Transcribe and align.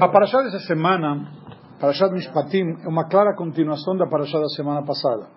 A 0.00 0.08
Parashá 0.08 0.42
dessa 0.42 0.60
semana, 0.60 1.30
Parashá 1.80 2.08
Mishpatim, 2.08 2.76
é 2.84 2.88
uma 2.88 3.08
clara 3.08 3.34
continuação 3.36 3.96
da 3.96 4.06
Parashá 4.06 4.38
da 4.38 4.48
semana 4.48 4.84
passada. 4.84 5.28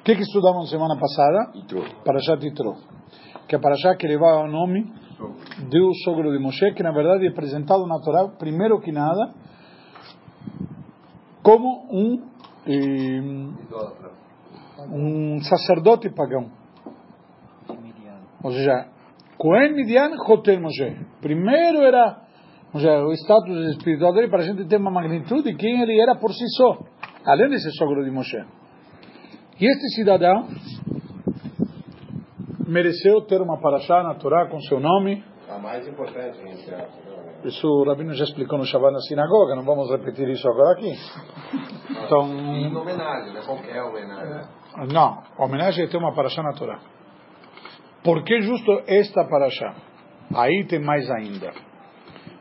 O 0.00 0.02
que, 0.04 0.14
que 0.16 0.22
estudamos 0.22 0.64
na 0.64 0.70
semana 0.70 0.98
passada? 0.98 1.52
Parashá 2.04 2.36
Titro. 2.36 2.76
Que 3.48 3.54
é 3.54 3.58
a 3.58 3.60
Parashá 3.60 3.94
que 3.96 4.06
levava 4.06 4.42
o 4.42 4.48
nome 4.48 4.92
do 5.70 5.94
sogro 6.04 6.32
de 6.32 6.38
Moshe, 6.38 6.72
que 6.74 6.82
na 6.82 6.92
verdade 6.92 7.26
é 7.26 7.30
apresentado 7.30 7.86
na 7.86 7.98
Torá, 8.00 8.28
primeiro 8.38 8.80
que 8.80 8.92
nada, 8.92 9.32
como 11.42 11.86
um, 11.90 12.22
eh, 12.66 13.22
um 14.90 15.40
sacerdote 15.42 16.10
pagão. 16.10 16.50
Ou 18.42 18.50
seja, 18.50 18.88
Cohen 19.38 19.74
Midian 19.74 20.10
Hotel 20.28 20.60
Moshe. 20.60 20.96
Primeiro 21.20 21.82
era 21.82 22.23
ou 22.74 22.80
seja, 22.80 23.04
o 23.04 23.12
status 23.12 23.76
espiritual 23.76 24.12
dele 24.12 24.28
para 24.28 24.40
a 24.40 24.42
gente 24.44 24.66
ter 24.66 24.78
uma 24.78 24.90
magnitude 24.90 25.44
de 25.44 25.54
quem 25.54 25.80
ele 25.80 26.00
era 26.00 26.16
por 26.16 26.32
si 26.32 26.44
só, 26.56 26.76
além 27.24 27.50
de 27.50 27.62
ser 27.62 27.70
sogro 27.78 28.04
de 28.04 28.10
Moshe. 28.10 28.44
E 29.60 29.64
este 29.64 29.94
cidadão 29.94 30.48
mereceu 32.66 33.20
ter 33.22 33.40
uma 33.40 33.60
paraxá 33.60 34.02
na 34.02 34.16
Torá 34.16 34.48
com 34.48 34.58
seu 34.62 34.80
nome. 34.80 35.22
A 35.48 35.56
mais 35.56 35.86
importante, 35.86 36.36
gente. 36.38 36.74
Isso 37.44 37.64
o 37.64 37.84
Rabino 37.84 38.12
já 38.14 38.24
explicou 38.24 38.58
no 38.58 38.64
Shabbat 38.64 38.92
na 38.92 39.00
sinagoga, 39.00 39.54
não 39.54 39.64
vamos 39.64 39.88
repetir 39.90 40.28
isso 40.30 40.48
agora 40.48 40.72
aqui. 40.72 40.92
Então, 41.90 42.26
em 42.26 42.74
homenagem, 42.74 43.34
não 43.34 43.40
é 43.40 43.44
qualquer 43.44 43.82
homenagem. 43.82 44.48
Não, 44.92 45.22
homenagem 45.38 45.84
é 45.84 45.88
ter 45.88 45.98
uma 45.98 46.12
paraxá 46.12 46.42
na 46.42 46.54
Torá. 46.54 46.80
Por 48.02 48.24
que 48.24 48.40
justo 48.40 48.82
esta 48.88 49.24
paraxá? 49.28 49.76
Aí 50.34 50.66
tem 50.66 50.80
mais 50.80 51.08
ainda. 51.08 51.52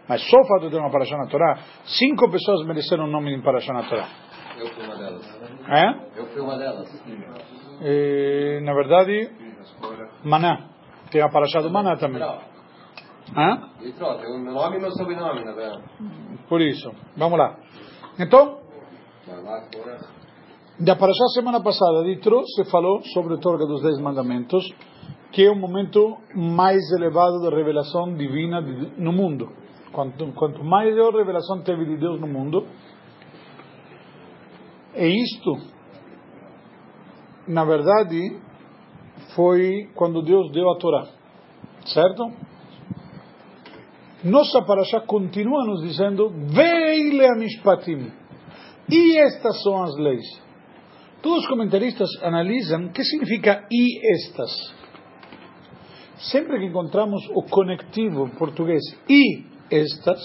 Mas 0.07 0.21
só 0.29 0.37
o 0.37 0.45
fato 0.45 0.65
de 0.65 0.71
ter 0.71 0.79
uma 0.79 0.91
paraxá 0.91 1.17
na 1.17 1.27
Torá, 1.27 1.59
cinco 1.85 2.29
pessoas 2.29 2.65
mereceram 2.65 3.05
o 3.05 3.07
nome 3.07 3.35
de 3.35 3.41
paraxá 3.41 3.73
na 3.73 3.83
Torá. 3.83 4.07
Eu 4.57 4.67
fui 4.67 4.85
uma 4.85 4.95
delas. 4.95 5.39
É? 5.67 6.19
Eu 6.19 6.25
fui 6.27 6.41
uma 6.41 6.57
delas. 6.57 7.03
E, 7.81 8.59
na 8.63 8.73
verdade, 8.73 9.29
Maná. 10.23 10.69
Tem 11.11 11.21
a 11.21 11.29
paraxá 11.29 11.61
do 11.61 11.69
Maná 11.69 11.95
também. 11.97 12.21
Hã? 12.21 13.69
Tem 13.79 14.35
o 14.35 14.39
meu 14.39 14.53
nome 14.53 14.77
e 14.77 14.79
meu 14.79 14.91
sobrenome, 14.91 15.43
na 15.43 15.53
verdade. 15.53 15.83
Por 16.47 16.61
isso. 16.61 16.91
Vamos 17.15 17.39
lá. 17.39 17.57
Então, 18.19 18.59
da 20.79 20.95
paraxá 20.95 21.25
semana 21.33 21.61
passada 21.61 22.03
de 22.03 22.17
Tro, 22.17 22.43
se 22.45 22.65
falou 22.65 23.01
sobre 23.13 23.35
a 23.35 23.37
Torga 23.37 23.65
dos 23.65 23.81
Dez 23.81 23.97
Mandamentos, 23.99 24.63
que 25.31 25.45
é 25.45 25.49
o 25.49 25.55
momento 25.55 26.17
mais 26.35 26.81
elevado 26.91 27.39
de 27.39 27.55
revelação 27.55 28.13
divina 28.15 28.61
no 28.97 29.11
mundo. 29.11 29.49
Quanto, 29.93 30.33
quanto 30.33 30.63
maior 30.63 31.13
revelação 31.13 31.61
teve 31.61 31.85
de 31.85 31.97
Deus 31.97 32.19
no 32.19 32.27
mundo, 32.27 32.67
e 34.95 35.23
isto, 35.23 35.57
na 37.47 37.63
verdade, 37.63 38.39
foi 39.35 39.89
quando 39.95 40.21
Deus 40.21 40.51
deu 40.51 40.69
a 40.69 40.77
Torá. 40.77 41.07
Certo? 41.85 42.31
Nossa 44.23 44.61
paraxá 44.61 45.01
continua 45.01 45.65
nos 45.65 45.81
dizendo: 45.81 46.29
Veile 46.29 47.25
a 47.25 47.35
mishpatim. 47.35 48.11
E 48.89 49.17
estas 49.17 49.61
são 49.63 49.83
as 49.83 49.95
leis. 49.97 50.25
Todos 51.21 51.39
os 51.39 51.47
comentaristas 51.47 52.09
analisam 52.21 52.85
o 52.85 52.91
que 52.91 53.03
significa 53.03 53.65
e 53.71 54.13
estas. 54.13 54.51
Sempre 56.31 56.59
que 56.59 56.65
encontramos 56.65 57.21
o 57.33 57.43
conectivo 57.43 58.29
português 58.37 58.81
e 59.09 59.52
estas, 59.71 60.19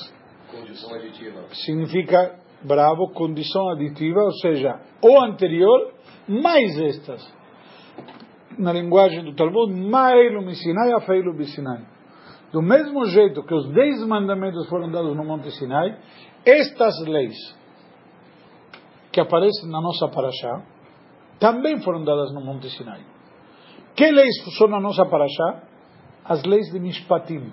significa 1.64 2.38
bravo, 2.62 3.10
condição 3.12 3.70
aditiva, 3.70 4.20
ou 4.20 4.32
seja, 4.32 4.80
o 5.02 5.20
anterior 5.22 5.92
mais 6.28 6.78
estas. 6.78 7.38
Na 8.58 8.72
linguagem 8.72 9.24
do 9.24 9.34
Talmud, 9.34 9.72
Mailu 9.72 10.52
Sinai, 10.54 10.92
Afeilu 10.92 11.44
Sinai. 11.44 11.86
Do 12.52 12.62
mesmo 12.62 13.04
jeito 13.06 13.42
que 13.44 13.54
os 13.54 13.68
dez 13.72 14.04
mandamentos 14.06 14.68
foram 14.68 14.90
dados 14.90 15.14
no 15.14 15.24
Monte 15.24 15.50
Sinai, 15.52 15.98
estas 16.44 16.98
leis 17.06 17.36
que 19.12 19.20
aparecem 19.20 19.70
na 19.70 19.80
nossa 19.80 20.08
paraxá 20.08 20.64
também 21.38 21.80
foram 21.82 22.04
dadas 22.04 22.32
no 22.32 22.40
Monte 22.40 22.68
Sinai. 22.70 23.00
Que 23.94 24.10
leis 24.10 24.34
são 24.56 24.68
na 24.68 24.80
nossa 24.80 25.04
paraxá? 25.06 25.62
As 26.24 26.42
leis 26.44 26.70
de 26.72 26.80
Mishpatim. 26.80 27.52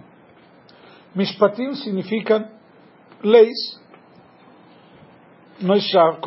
Mishpatim 1.16 1.74
significam 1.76 2.46
leis. 3.24 3.56
Nós 5.62 5.90
já, 5.90 6.20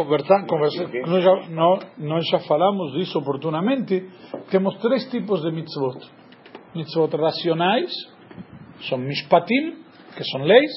nós, 1.05 1.23
já, 1.23 1.49
nós, 1.51 1.87
nós 1.99 2.27
já 2.27 2.39
falamos 2.41 2.93
disso 2.95 3.19
oportunamente. 3.19 4.09
Temos 4.51 4.79
três 4.79 5.05
tipos 5.11 5.43
de 5.43 5.53
mitzvot: 5.53 5.99
mitzvot 6.75 7.15
racionais, 7.15 7.93
são 8.89 8.97
mishpatim, 8.97 9.77
que 10.17 10.25
são 10.25 10.43
leis. 10.43 10.71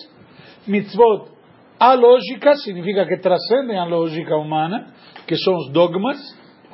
Mitzvot 0.67 1.31
alógicas, 1.79 2.61
significa 2.63 3.05
que 3.05 3.17
transcendem 3.17 3.79
a 3.79 3.85
lógica 3.85 4.35
humana, 4.35 4.93
que 5.25 5.37
são 5.37 5.55
os 5.55 5.71
dogmas, 5.71 6.17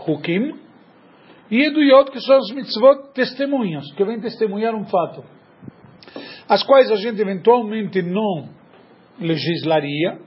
hukim. 0.08 0.60
E 1.52 1.62
eduyot, 1.62 2.10
que 2.10 2.20
são 2.20 2.40
os 2.40 2.52
mitzvot 2.52 3.14
testemunhos, 3.14 3.94
que 3.94 4.04
vêm 4.04 4.20
testemunhar 4.20 4.74
um 4.74 4.86
fato 4.86 5.37
as 6.48 6.64
quais 6.64 6.92
a 6.92 6.96
gente 6.96 7.22
eventualmente 7.22 8.02
não 8.02 8.50
legislaria, 9.20 10.20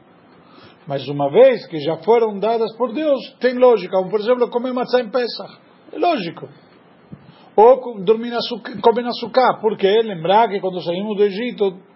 mas 0.86 1.06
uma 1.08 1.30
vez 1.30 1.66
que 1.66 1.78
já 1.78 1.96
foram 1.98 2.38
dadas 2.38 2.74
por 2.76 2.92
Deus, 2.92 3.20
tem 3.40 3.54
lógica. 3.54 3.96
Como, 3.96 4.10
por 4.10 4.20
exemplo, 4.20 4.50
comer 4.50 4.72
matzah 4.72 5.00
em 5.00 5.10
Pesach. 5.10 5.58
É 5.92 5.98
lógico. 5.98 6.48
Ou 7.54 8.02
dormir 8.02 8.30
na 8.30 8.38
comer 8.82 9.02
na 9.02 9.12
sukkah. 9.12 9.58
Por 9.60 9.76
quê? 9.76 10.00
Lembrar 10.02 10.48
que 10.48 10.60
quando 10.60 10.82
saímos 10.82 11.16
do 11.16 11.24
Egito... 11.24 11.90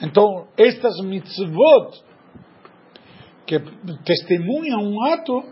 Então, 0.00 0.46
estas 0.56 1.00
mitzvot, 1.02 2.04
que 3.44 3.58
testemunham 4.04 4.80
um 4.80 5.04
ato, 5.06 5.42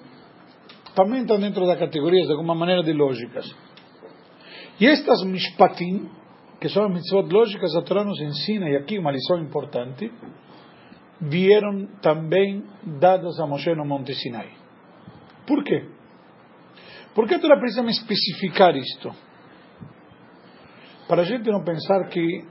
também 0.95 1.23
estão 1.23 1.39
dentro 1.41 1.67
da 1.67 1.77
categoria, 1.77 2.25
de 2.25 2.31
alguma 2.31 2.55
maneira, 2.55 2.83
de 2.83 2.93
lógicas. 2.93 3.45
E 4.81 4.87
estas 4.87 5.25
mishpatim, 5.25 6.09
que 6.67 6.73
são 6.73 6.89
mitzvot 6.89 7.29
lógicas, 7.33 7.77
a 7.77 7.83
Torá 7.83 8.03
nos 8.03 8.21
ensina, 8.21 8.69
e 8.69 8.77
aqui 8.77 8.99
uma 8.99 9.13
lição 9.13 9.39
importante, 9.39 10.11
vieram 11.21 11.87
também 12.03 12.65
dadas 12.83 13.39
a 13.39 13.47
Moshe 13.47 13.73
no 13.73 13.85
Monte 13.85 14.13
Sinai. 14.15 14.51
Por 15.47 15.63
quê? 15.63 15.87
Por 17.15 17.29
que 17.29 17.35
a 17.35 17.39
Torá 17.39 17.57
precisa 17.57 17.85
me 17.85 17.93
especificar 17.93 18.75
isto? 18.77 19.15
Para 21.09 21.23
a 21.23 21.25
gente 21.25 21.49
não 21.53 21.63
pensar 21.63 22.09
que 22.09 22.45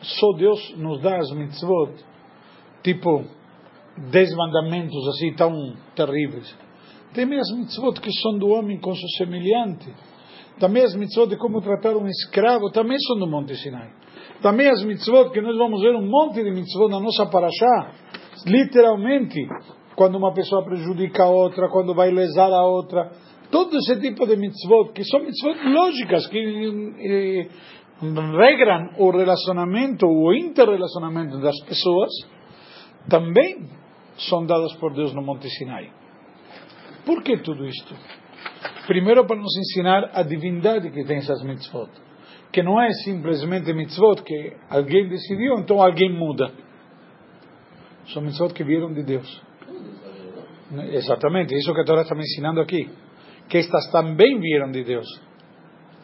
só 0.00 0.32
Deus 0.38 0.74
nos 0.78 1.02
dá 1.02 1.18
as 1.18 1.30
mitzvot, 1.32 1.92
tipo, 2.82 3.26
dez 4.10 4.34
mandamentos 4.34 5.06
assim 5.08 5.34
tão 5.34 5.76
terríveis. 5.94 6.56
Tem 7.12 7.24
as 7.38 7.50
mitzvot 7.50 8.00
que 8.00 8.12
são 8.22 8.38
do 8.38 8.48
homem 8.48 8.80
com 8.80 8.94
seu 8.94 9.08
semelhante. 9.18 9.92
Também 10.58 10.82
as 10.82 10.94
mitzvot 10.94 11.28
de 11.28 11.36
como 11.36 11.60
tratar 11.60 11.96
um 11.96 12.06
escravo 12.06 12.70
também 12.70 12.98
são 12.98 13.18
do 13.18 13.26
Monte 13.26 13.54
Sinai. 13.56 13.90
Também 14.42 14.68
as 14.68 14.84
mitzvot, 14.84 15.30
que 15.30 15.40
nós 15.40 15.56
vamos 15.56 15.80
ver 15.80 15.94
um 15.94 16.08
monte 16.08 16.42
de 16.42 16.50
mitzvot 16.50 16.88
na 16.88 17.00
nossa 17.00 17.26
paraxá, 17.26 17.92
literalmente, 18.46 19.46
quando 19.96 20.16
uma 20.16 20.32
pessoa 20.32 20.64
prejudica 20.64 21.24
a 21.24 21.28
outra, 21.28 21.68
quando 21.68 21.94
vai 21.94 22.10
lesar 22.10 22.52
a 22.52 22.64
outra, 22.64 23.10
todo 23.50 23.76
esse 23.76 24.00
tipo 24.00 24.26
de 24.26 24.36
mitzvot, 24.36 24.92
que 24.92 25.04
são 25.04 25.20
mitzvot 25.20 25.58
lógicas, 25.64 26.26
que 26.28 26.38
eh, 26.38 27.48
regram 28.00 28.90
o 28.98 29.10
relacionamento, 29.10 30.06
o 30.06 30.32
interrelacionamento 30.32 31.40
das 31.40 31.58
pessoas, 31.64 32.10
também 33.08 33.68
são 34.16 34.46
dadas 34.46 34.74
por 34.76 34.94
Deus 34.94 35.12
no 35.14 35.22
Monte 35.22 35.48
Sinai. 35.50 35.90
Por 37.04 37.22
que 37.22 37.38
tudo 37.38 37.66
isto? 37.66 37.94
Primeiro 38.88 39.26
para 39.26 39.36
nos 39.36 39.54
ensinar 39.54 40.10
a 40.14 40.22
divindade 40.22 40.90
que 40.90 41.04
tem 41.04 41.18
essas 41.18 41.42
mitzvot. 41.42 41.90
Que 42.50 42.62
não 42.62 42.80
é 42.80 42.90
simplesmente 43.04 43.70
mitzvot 43.74 44.22
que 44.22 44.56
alguém 44.70 45.06
decidiu, 45.10 45.58
então 45.58 45.82
alguém 45.82 46.10
muda. 46.10 46.50
São 48.06 48.22
mitzvot 48.22 48.54
que 48.54 48.64
vieram 48.64 48.90
de 48.94 49.02
Deus. 49.02 49.42
Exatamente, 50.90 51.54
isso 51.54 51.74
que 51.74 51.80
a 51.82 51.84
Torá 51.84 52.00
está 52.00 52.14
me 52.14 52.22
ensinando 52.22 52.62
aqui. 52.62 52.88
Que 53.50 53.58
estas 53.58 53.90
também 53.92 54.40
vieram 54.40 54.70
de 54.70 54.82
Deus. 54.82 55.06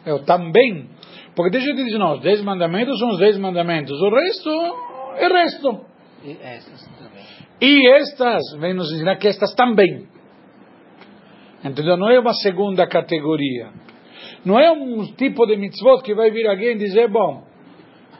Eu 0.05 0.23
também. 0.23 0.87
Porque 1.35 1.49
deixa 1.49 1.67
eu 1.71 1.75
te 1.75 1.85
dizer, 1.85 1.97
não, 1.97 2.13
os 2.13 2.21
dez 2.21 2.43
mandamentos 2.43 2.99
são 2.99 3.09
os 3.09 3.17
dez 3.17 3.35
mandamentos. 3.39 3.99
O 3.99 4.09
resto 4.11 4.49
é 5.15 5.27
resto. 5.27 5.85
E 6.23 6.37
estas 6.39 6.87
também. 6.99 7.25
E 7.59 7.87
estas, 7.95 8.43
vem 8.59 8.75
nos 8.75 8.93
ensinar 8.93 9.15
que 9.15 9.27
estas 9.27 9.55
também. 9.55 10.07
Entendeu? 11.65 11.97
Não 11.97 12.09
é 12.09 12.19
uma 12.19 12.33
segunda 12.33 12.87
categoria. 12.87 13.69
Não 14.45 14.59
é 14.59 14.71
um 14.71 15.03
tipo 15.15 15.45
de 15.47 15.57
mitzvot 15.57 16.03
que 16.03 16.13
vai 16.13 16.29
vir 16.29 16.47
alguém 16.47 16.77
dizer, 16.77 17.09
bom, 17.09 17.43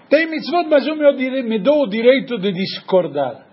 Tem 0.09 0.27
mitzvot, 0.27 0.68
mas 0.68 0.86
eu 0.88 0.95
me, 0.95 1.44
me 1.44 1.59
dou 1.59 1.83
o 1.83 1.88
direito 1.88 2.38
de 2.39 2.51
discordar. 2.51 3.45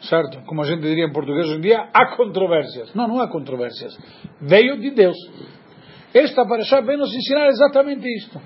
Certo? 0.00 0.40
Como 0.46 0.62
a 0.62 0.64
gente 0.64 0.82
diria 0.82 1.06
em 1.06 1.12
português 1.12 1.46
hoje 1.46 1.58
em 1.58 1.60
dia, 1.60 1.88
há 1.92 2.16
controvérsias. 2.16 2.94
Não, 2.94 3.08
não 3.08 3.20
há 3.20 3.28
controvérsias. 3.28 3.96
Veio 4.40 4.80
de 4.80 4.90
Deus. 4.90 5.16
Esta 6.14 6.46
paraxá 6.46 6.80
vem 6.80 6.96
nos 6.96 7.12
ensinar 7.14 7.48
exatamente 7.48 8.06
isto. 8.08 8.40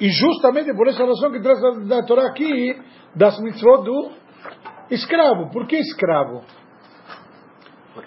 E 0.00 0.08
justamente 0.08 0.74
por 0.74 0.88
essa 0.88 1.04
razão 1.04 1.30
que 1.30 1.40
traz 1.40 1.58
da 1.88 2.02
Torá 2.02 2.28
aqui, 2.28 2.78
das 3.14 3.40
mitzvot 3.40 3.84
do 3.84 4.10
escravo. 4.90 5.50
Por 5.50 5.66
que 5.66 5.76
escravo? 5.76 6.42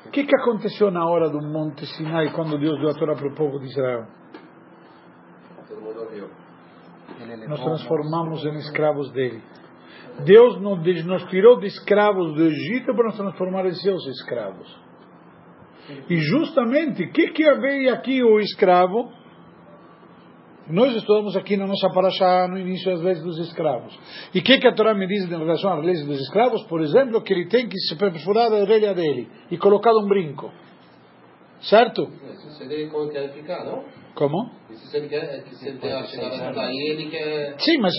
O 0.05 0.11
que, 0.11 0.23
que 0.23 0.35
aconteceu 0.35 0.91
na 0.91 1.05
hora 1.07 1.29
do 1.29 1.41
Monte 1.41 1.85
Sinai 1.87 2.31
quando 2.31 2.59
Deus 2.59 2.79
deu 2.79 2.89
a 2.89 2.93
Torá 2.93 3.15
para 3.15 3.27
o 3.27 3.35
povo 3.35 3.59
de 3.59 3.65
Israel? 3.65 4.05
Nós 7.47 7.63
transformamos 7.63 8.45
em 8.45 8.55
escravos 8.59 9.11
dele. 9.11 9.41
Deus 10.25 10.59
nos 10.61 11.23
tirou 11.29 11.59
de 11.59 11.67
escravos 11.67 12.35
do 12.35 12.43
Egito 12.43 12.93
para 12.93 13.05
nos 13.05 13.17
transformar 13.17 13.65
em 13.65 13.73
seus 13.73 14.05
escravos. 14.07 14.89
E 16.09 16.17
justamente, 16.17 17.03
o 17.03 17.11
que, 17.11 17.31
que 17.31 17.51
veio 17.55 17.93
aqui 17.93 18.23
o 18.23 18.39
escravo? 18.39 19.11
Nós 20.69 20.95
estudamos 20.95 21.35
aqui 21.35 21.57
na 21.57 21.65
nossa 21.65 21.89
paraxá 21.89 22.47
no 22.47 22.59
início 22.59 22.93
as 22.93 23.01
leis 23.01 23.19
dos 23.23 23.39
escravos. 23.39 23.91
E 24.35 24.39
o 24.39 24.43
que, 24.43 24.59
que 24.59 24.67
a 24.67 24.75
Torá 24.75 24.93
me 24.93 25.07
diz 25.07 25.25
em 25.25 25.35
relação 25.35 25.73
às 25.73 25.83
leis 25.83 26.05
dos 26.05 26.19
escravos? 26.21 26.61
Por 26.67 26.81
exemplo, 26.81 27.19
que 27.23 27.33
ele 27.33 27.47
tem 27.47 27.67
que 27.67 27.75
se 27.79 27.95
perfurar 27.95 28.51
a 28.53 28.57
orelha 28.57 28.93
dele 28.93 29.27
e 29.49 29.57
colocar 29.57 29.91
um 29.93 30.07
brinco. 30.07 30.51
Certo? 31.61 32.07
Isso 32.33 32.51
seria 32.51 32.87
como 32.87 33.09
quer 33.09 33.33
ficar, 33.33 33.65
não? 33.65 33.83
Como? 34.13 34.51
Isso 34.69 34.87
se 34.91 34.97
ele 34.97 35.09
quer, 35.09 35.43
que 35.43 35.55
se 35.55 35.69
ele 35.69 35.79
daí, 35.79 37.09
quer... 37.09 37.55
Sim, 37.57 37.77
mas, 37.79 37.93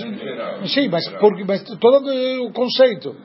sim, 0.72 0.88
mas, 0.88 1.08
porque, 1.18 1.44
mas 1.44 1.62
estou 1.62 1.90
dando 1.90 2.44
o 2.44 2.52
conceito. 2.52 3.16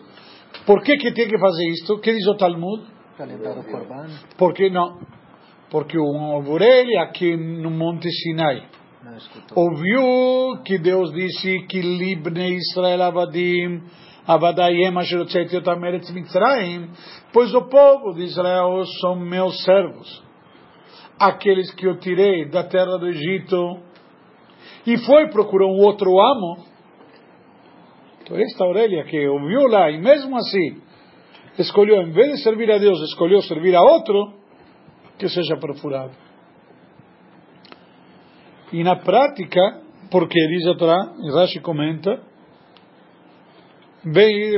Por 0.65 0.81
que, 0.81 0.97
que 0.97 1.13
tem 1.13 1.27
que 1.27 1.37
fazer 1.37 1.69
isto? 1.69 1.93
O 1.93 1.99
que 1.99 2.11
diz 2.11 2.25
o 2.27 2.35
Talmud? 2.35 2.83
O. 2.83 4.37
Porque 4.37 4.71
não? 4.71 4.99
Porque 5.69 5.97
uma 5.99 6.37
orelha 6.49 7.03
aqui 7.03 7.37
no 7.37 7.69
Monte 7.69 8.09
Sinai 8.09 8.63
ouviu 9.55 10.63
que 10.63 10.77
Deus 10.77 11.11
disse 11.13 11.65
que 11.67 11.81
Libne 11.81 12.55
Israel 12.55 13.03
Avadim 13.03 13.83
Avadayem 14.27 14.97
Asher 14.97 15.21
Otzeti 15.21 15.57
Otam 15.57 15.85
Eretz 15.85 16.11
Mitzrayim 16.11 16.89
pois 17.31 17.53
o 17.53 17.63
povo 17.63 18.13
de 18.13 18.23
Israel 18.23 18.83
são 19.01 19.15
meus 19.15 19.63
servos 19.63 20.25
aqueles 21.19 21.73
que 21.73 21.87
eu 21.87 21.97
tirei 21.97 22.49
da 22.49 22.63
terra 22.63 22.97
do 22.97 23.07
Egito. 23.07 23.79
E 24.85 24.97
foi 24.99 25.29
procurar 25.29 25.65
um 25.65 25.79
outro 25.79 26.09
amo. 26.19 26.65
Então 28.21 28.37
esta 28.37 28.65
orelha 28.65 29.03
que 29.05 29.27
ouviu 29.27 29.67
lá 29.67 29.89
e 29.91 29.99
mesmo 29.99 30.35
assim 30.37 30.81
escolheu 31.57 32.01
em 32.01 32.11
vez 32.11 32.33
de 32.33 32.43
servir 32.43 32.71
a 32.71 32.77
Deus 32.77 32.99
escolheu 33.09 33.41
servir 33.43 33.75
a 33.75 33.81
outro 33.81 34.33
que 35.17 35.29
seja 35.29 35.55
perfurado 35.57 36.11
e 38.71 38.83
na 38.83 38.95
prática, 38.95 39.81
porque 40.11 40.39
diz 40.47 40.67
a 40.67 40.75
Torá, 40.75 41.13
e 41.23 41.31
Rashi 41.31 41.59
comenta, 41.59 42.21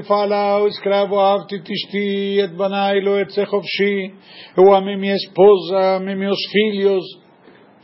fala 0.05 0.61
o 0.61 0.67
escravo, 0.67 1.19
avti 1.19 1.61
tishti 1.61 2.39
et 2.39 2.53
banai 2.55 2.99
lo 3.01 3.17
et 3.19 3.31
sechofshi, 3.31 4.13
eu 4.57 4.73
amei 4.73 4.97
minha 4.97 5.15
esposa, 5.15 5.97
amei 5.97 6.15
meus 6.15 6.39
filhos, 6.51 7.03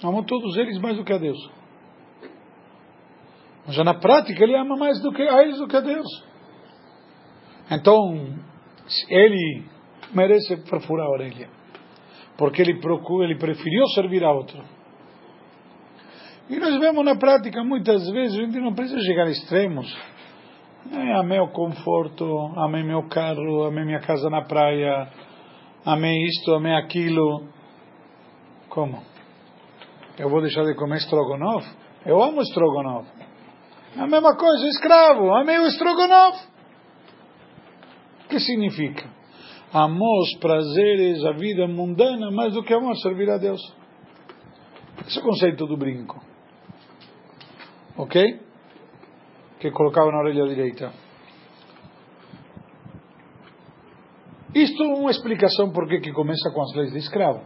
amo 0.04 0.24
todos 0.26 0.58
eles 0.58 0.78
mais 0.80 0.98
do 0.98 1.06
que 1.06 1.14
a 1.14 1.18
Deus. 1.18 1.40
Mas 3.66 3.76
já 3.76 3.84
na 3.84 3.94
prática 3.94 4.44
ele 4.44 4.58
ama 4.58 4.76
mais 4.76 5.02
do 5.02 5.12
que 5.14 5.22
a 5.22 5.42
eles 5.42 5.58
do 5.58 5.68
que 5.68 5.78
a 5.78 5.82
Deus. 5.82 6.08
Então, 7.72 8.36
ele 9.10 9.64
merece 10.14 10.58
perfurar 10.70 11.08
a 11.08 11.12
orelha. 11.12 11.50
Porque 12.38 12.62
ele 12.62 12.80
procura, 12.80 13.26
ele 13.26 13.38
preferiu 13.38 13.88
servir 13.96 14.24
a 14.24 14.34
outro. 14.34 14.62
E 16.54 16.60
nós 16.60 16.80
vemos 16.80 17.04
na 17.04 17.16
prática 17.16 17.64
muitas 17.64 18.08
vezes, 18.12 18.38
a 18.38 18.44
gente 18.44 18.60
não 18.60 18.76
precisa 18.76 19.02
chegar 19.02 19.26
a 19.26 19.32
extremos. 19.32 19.92
É, 20.92 21.14
amei 21.14 21.40
o 21.40 21.48
conforto, 21.48 22.24
amei 22.58 22.84
meu 22.84 23.10
carro, 23.10 23.64
amei 23.64 23.84
minha 23.84 24.02
casa 24.02 24.30
na 24.30 24.44
praia, 24.44 25.10
amei 25.84 26.16
isto, 26.28 26.54
amei 26.54 26.76
aquilo. 26.76 27.48
Como? 28.70 29.02
Eu 30.20 30.30
vou 30.30 30.42
deixar 30.42 30.64
de 30.66 30.76
comer 30.76 30.98
estrogonofe? 30.98 31.68
Eu 32.06 32.22
amo 32.22 32.40
estrogonofe. 32.44 33.10
É 33.98 34.02
a 34.02 34.08
mesma 34.08 34.38
coisa, 34.38 34.68
escravo, 34.68 35.34
amei 35.34 35.58
o 35.58 35.66
estrogonofe. 35.66 36.48
O 38.26 38.30
que 38.30 38.40
significa? 38.40 39.10
Amou 39.74 40.20
os 40.20 40.38
prazeres, 40.38 41.26
a 41.26 41.32
vida 41.32 41.68
mundana, 41.68 42.30
mais 42.30 42.54
do 42.54 42.62
que 42.62 42.76
amor 42.76 42.96
servir 42.98 43.32
a 43.32 43.40
Deus. 43.40 43.60
Esse 45.08 45.18
é 45.18 45.22
o 45.22 45.26
conceito 45.26 45.66
do 45.66 45.76
brinco 45.76 46.23
ok? 47.98 48.40
Que 49.60 49.72
colocava 49.72 50.12
na 50.12 50.20
orelha 50.20 50.48
direita. 50.48 50.92
Isto 54.54 54.84
é 54.84 54.88
uma 54.88 55.12
explicação 55.12 55.72
por 55.72 55.88
que 55.88 56.12
começa 56.12 56.52
com 56.54 56.62
as 56.62 56.76
leis 56.76 56.92
de 56.92 57.00
escravo. 57.00 57.42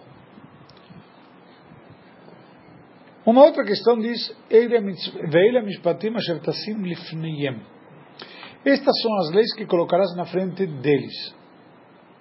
Uma 3.25 3.43
outra 3.43 3.63
questão 3.63 3.97
diz: 3.99 4.35
Estas 8.65 9.01
são 9.01 9.17
as 9.19 9.31
leis 9.31 9.53
que 9.55 9.65
colocarás 9.65 10.15
na 10.15 10.25
frente 10.25 10.65
deles. 10.65 11.35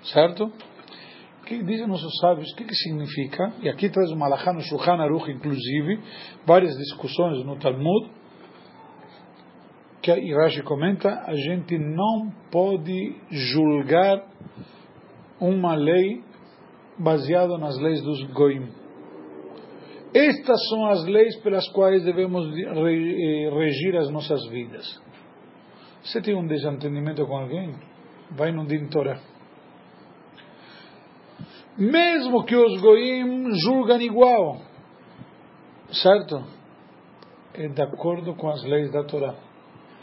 Certo? 0.02 0.52
Que 1.46 1.62
dizem 1.62 1.86
nossos 1.86 2.18
sábios, 2.20 2.52
o 2.52 2.56
que, 2.56 2.64
que 2.64 2.74
significa? 2.74 3.52
E 3.62 3.68
aqui 3.68 3.88
traz 3.88 4.10
o 4.10 4.16
Malachá 4.16 4.52
no 4.52 4.60
Shulchan 4.60 5.00
Aruch, 5.00 5.30
inclusive, 5.30 6.00
várias 6.44 6.76
discussões 6.76 7.44
no 7.46 7.56
Talmud, 7.56 8.10
que 10.02 10.10
a 10.10 10.18
Irashi 10.18 10.62
comenta, 10.62 11.08
a 11.24 11.34
gente 11.34 11.78
não 11.78 12.32
pode 12.50 13.16
julgar 13.30 14.26
uma 15.40 15.76
lei 15.76 16.20
baseada 16.98 17.56
nas 17.58 17.78
leis 17.78 18.02
dos 18.02 18.22
Goim. 18.32 18.68
Estas 20.12 20.68
são 20.68 20.86
as 20.86 21.04
leis 21.04 21.36
pelas 21.42 21.68
quais 21.68 22.04
devemos 22.04 22.46
eh, 22.56 23.50
regir 23.50 23.96
as 23.96 24.10
nossas 24.10 24.44
vidas. 24.48 24.84
Você 26.02 26.20
tem 26.20 26.34
um 26.34 26.46
desentendimento 26.46 27.24
com 27.26 27.36
alguém? 27.36 27.74
Vai 28.30 28.50
no 28.50 28.66
Din 28.66 28.88
Torah 28.88 29.35
mesmo 31.78 32.44
que 32.44 32.56
os 32.56 32.80
goim 32.80 33.50
julgam 33.64 34.00
igual, 34.00 34.60
certo? 35.90 36.44
É 37.54 37.68
de 37.68 37.82
acordo 37.82 38.34
com 38.34 38.48
as 38.48 38.62
leis 38.64 38.90
da 38.92 39.04
Torá. 39.04 39.34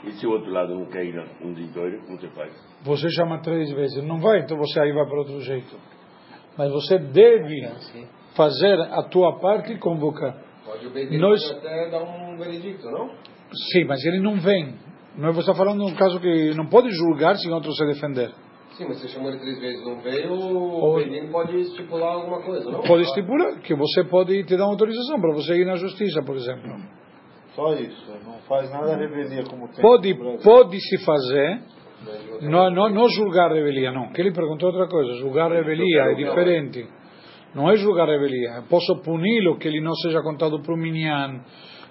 E 0.04 0.12
se 0.14 0.28
o 0.28 0.32
outro 0.32 0.52
lado 0.52 0.76
não 0.76 0.86
quer 0.86 1.06
ir 1.06 1.18
um 1.42 1.54
dia 1.54 1.68
como 2.06 2.20
você 2.20 2.28
faz? 2.30 2.52
Você 2.84 3.10
chama 3.12 3.42
três 3.42 3.72
vezes, 3.72 4.04
não 4.04 4.20
vai, 4.20 4.40
então 4.40 4.58
você 4.58 4.80
aí 4.82 4.92
vai 4.92 5.06
para 5.06 5.20
outro 5.20 5.40
jeito. 5.42 5.78
Mas 6.58 6.72
você 6.72 6.98
deve 6.98 7.72
fazer 8.36 8.80
a 8.80 9.04
tua 9.04 9.40
parte 9.40 9.74
e 9.74 9.80
convocar. 9.80 10.36
Pode 10.66 10.88
o 10.88 11.20
Nós... 11.20 11.52
até 11.52 11.90
dar 11.90 12.04
um 12.04 12.38
veredicto, 12.38 12.90
não? 12.90 13.10
Sim, 13.72 13.86
mas 13.86 14.04
ele 14.06 14.20
não 14.20 14.40
vem. 14.40 14.76
Não 15.16 15.30
é 15.30 15.32
você 15.32 15.52
está 15.52 15.54
falando 15.54 15.86
de 15.86 15.92
um 15.92 15.96
caso 15.96 16.20
que 16.20 16.56
não 16.56 16.68
pode 16.68 16.90
julgar 16.92 17.36
sem 17.38 17.52
outro 17.52 17.72
se 17.72 17.86
defender. 17.86 18.32
Sim, 18.74 18.86
mas 18.88 19.00
você 19.00 19.08
chamou 19.08 19.30
ele 19.30 19.40
três 19.40 19.60
vezes 19.60 19.86
não 19.86 20.00
veio, 20.02 20.34
o 20.34 20.96
Benin 20.96 21.32
pode 21.32 21.56
estipular 21.60 22.16
alguma 22.16 22.42
coisa, 22.42 22.72
não? 22.72 22.82
Pode 22.82 23.04
estipular, 23.04 23.60
que 23.62 23.76
você 23.76 24.04
pode 24.04 24.44
te 24.46 24.58
dar 24.58 24.66
uma 24.66 24.72
autorização 24.72 25.22
para 25.22 25.32
você 25.34 25.54
ir 25.56 25.66
na 25.66 25.76
justiça, 25.76 26.24
por 26.24 26.36
exemplo. 26.36 26.76
Só 27.56 27.72
isso, 27.76 28.12
não 28.26 28.40
faz 28.48 28.72
nada 28.72 28.94
a 28.94 28.98
revelia 28.98 29.44
como 29.44 29.68
tem. 29.68 29.80
Pode, 29.80 30.16
pode 30.44 30.80
se 30.80 31.06
fazer, 31.06 31.62
não, 32.42 32.72
não, 32.72 32.90
não 32.90 33.08
julgar 33.10 33.52
a 33.52 33.54
revelia, 33.54 33.92
não. 33.92 34.12
Que 34.12 34.22
ele 34.22 34.34
perguntou 34.34 34.70
outra 34.70 34.88
coisa, 34.88 35.14
julgar 35.18 35.52
a 35.52 35.56
revelia 35.56 36.02
é 36.12 36.16
diferente. 36.16 36.88
Não 37.54 37.70
é 37.70 37.76
julgar 37.76 38.10
a 38.10 38.12
revelia. 38.14 38.64
Posso 38.68 39.02
puni-lo 39.04 39.58
que 39.60 39.68
ele 39.68 39.80
não 39.82 39.94
seja 39.94 40.22
contado 40.22 40.62
para 40.64 40.74
o 40.74 40.78
Minyan. 40.78 41.42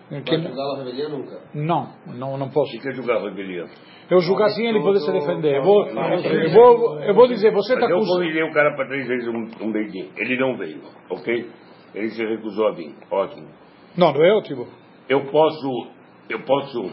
Que... 0.09 0.39
julgar 0.39 0.75
a 0.75 0.79
revelia 0.79 1.09
nunca? 1.09 1.41
Não, 1.55 1.89
não, 2.07 2.37
não 2.37 2.51
posso. 2.51 2.77
O 2.77 2.81
que 2.81 2.89
é 2.89 2.93
julgar 2.93 3.17
a 3.17 3.23
revelia? 3.23 3.65
Eu 4.11 4.19
julgar 4.21 4.47
assim, 4.47 4.67
ele 4.67 4.81
poder 4.81 5.01
se 5.01 5.11
defender. 5.11 5.57
Eu 5.57 5.63
vou, 5.63 5.87
eu 5.87 6.51
vou, 6.51 7.01
eu 7.01 7.15
vou 7.15 7.29
dizer, 7.29 7.51
você 7.51 7.75
está 7.75 7.87
com... 7.87 7.95
Eu 7.95 8.01
convidei 8.01 8.43
o 8.43 8.53
cara 8.53 8.75
para 8.77 8.87
três 8.87 9.07
vezes 9.07 9.27
um, 9.29 9.67
um 9.67 9.73
beijinho. 9.73 10.11
Ele 10.17 10.37
não 10.39 10.57
veio, 10.57 10.83
ok? 11.09 11.51
Ele 11.95 12.09
se 12.11 12.25
recusou 12.25 12.69
a 12.69 12.73
vir. 12.73 12.95
Ótimo. 13.11 13.49
Não, 13.97 14.13
não 14.13 14.23
é 14.23 14.35
ótimo. 14.35 14.67
Eu 15.09 15.25
posso, 15.27 15.89
eu 16.29 16.41
posso, 16.43 16.91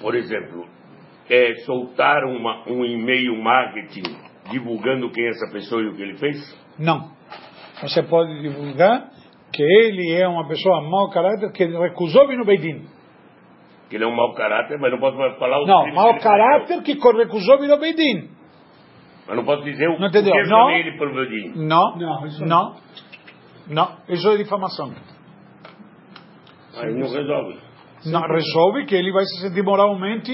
por 0.00 0.14
exemplo, 0.14 0.66
é, 1.30 1.54
soltar 1.64 2.24
uma, 2.24 2.68
um 2.68 2.84
e-mail 2.84 3.40
marketing 3.40 4.02
divulgando 4.50 5.10
quem 5.10 5.24
é 5.24 5.28
essa 5.28 5.50
pessoa 5.52 5.80
e 5.82 5.86
o 5.86 5.94
que 5.94 6.02
ele 6.02 6.16
fez? 6.18 6.36
Não. 6.78 7.10
Você 7.82 8.02
pode 8.02 8.40
divulgar 8.40 9.10
que 9.52 9.62
ele 9.62 10.12
é 10.14 10.26
uma 10.26 10.46
pessoa 10.48 10.80
mau 10.82 11.10
caráter 11.10 11.52
que 11.52 11.64
recusou 11.66 12.26
vir 12.26 12.38
no 12.38 12.44
Beidin. 12.44 12.86
Que 13.90 13.96
ele 13.96 14.04
é 14.04 14.06
um 14.06 14.16
mau 14.16 14.32
caráter, 14.34 14.78
mas 14.78 14.90
não 14.90 14.98
posso 14.98 15.16
falar 15.38 15.62
o 15.62 15.66
Não, 15.66 15.92
mau 15.94 16.08
que 16.08 16.12
ele 16.14 16.20
caráter 16.20 16.82
que 16.82 16.92
recusou 16.94 17.58
vir 17.58 17.68
no 17.68 17.78
Beidin. 17.78 18.30
Mas 19.26 19.36
não 19.36 19.44
posso 19.44 19.62
dizer 19.62 19.88
o 19.88 19.98
Não 19.98 20.08
entendeu? 20.08 20.34
eu 20.34 20.48
Não. 20.48 20.70
ele 20.70 20.98
pelo 20.98 21.14
Bedin. 21.14 21.52
Não, 21.56 21.96
Não, 21.96 22.26
isso 22.26 22.44
não, 22.44 22.76
não, 23.68 23.96
isso 24.08 24.28
é 24.30 24.36
difamação. 24.36 24.92
Aí 26.76 26.92
não 26.94 27.08
resolve. 27.08 27.58
Não, 28.06 28.20
resolve 28.22 28.86
que 28.86 28.94
ele 28.96 29.12
vai 29.12 29.24
se 29.24 29.42
sentir 29.42 29.62
moralmente 29.62 30.32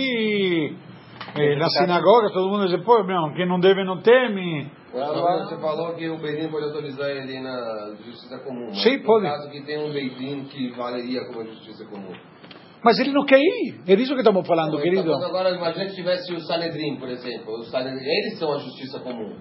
eh, 1.37 1.56
na 1.56 1.68
sinagoga, 1.68 2.30
todo 2.32 2.49
mundo 2.49 2.68
diz, 2.68 2.82
pô, 2.85 3.02
meu, 3.04 3.32
quem 3.35 3.47
não 3.47 3.61
deve 3.61 3.85
não 3.85 4.00
teme. 4.00 4.70
Agora 4.92 5.44
você 5.44 5.56
falou 5.58 5.94
que 5.94 6.08
o 6.08 6.18
Beidin 6.18 6.49
pode 6.50 6.64
autorizar 6.64 7.11
ele 7.11 7.40
na 7.40 7.94
justiça 8.04 8.38
comum. 8.38 8.73
Sim, 8.75 8.97
no 8.99 9.04
pode. 9.04 9.26
caso 9.26 9.50
que 9.50 9.62
tem 9.62 9.78
um 9.78 9.92
Beidin 9.92 10.44
que 10.44 10.70
valeria 10.70 11.25
como 11.26 11.44
justiça 11.44 11.85
comum. 11.87 12.12
Mas 12.82 12.99
ele 13.00 13.12
não 13.12 13.25
quer 13.25 13.38
ir, 13.38 13.80
é 13.87 13.97
disso 13.97 14.12
que 14.14 14.20
estamos 14.20 14.47
falando, 14.47 14.68
Então, 14.68 14.80
querido. 14.80 15.11
mas 15.11 15.25
agora 15.25 15.50
imagina 15.50 15.87
que 15.87 15.94
tivesse 15.97 16.32
o 16.32 16.40
Sanedrim, 16.40 16.97
por 16.97 17.08
exemplo. 17.08 17.54
O 17.58 17.64
Sanedrim, 17.64 18.04
eles 18.06 18.38
são 18.38 18.52
a 18.54 18.58
justiça 18.58 19.00
comum. 19.00 19.37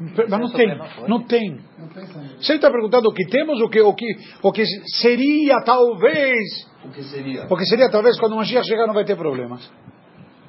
Mas 0.00 0.40
não 0.40 0.50
tem, 0.50 0.78
não 1.06 1.22
tem. 1.22 1.60
Não. 1.78 1.88
Você 2.40 2.54
está 2.54 2.70
perguntando 2.70 3.08
o 3.08 3.12
que 3.12 3.24
temos, 3.26 3.60
o 3.60 3.68
que, 3.68 3.80
o 3.82 3.94
que, 3.94 4.06
o 4.42 4.50
que 4.50 4.64
seria 4.98 5.60
talvez, 5.64 6.40
O 6.84 6.88
que 6.90 7.02
seria? 7.04 7.46
o 7.48 7.56
que 7.56 7.64
seria 7.66 7.88
talvez 7.90 8.18
quando 8.18 8.32
o 8.32 8.36
Mashiach 8.36 8.66
chegar 8.66 8.86
não 8.86 8.94
vai 8.94 9.04
ter 9.04 9.14
problemas. 9.16 9.70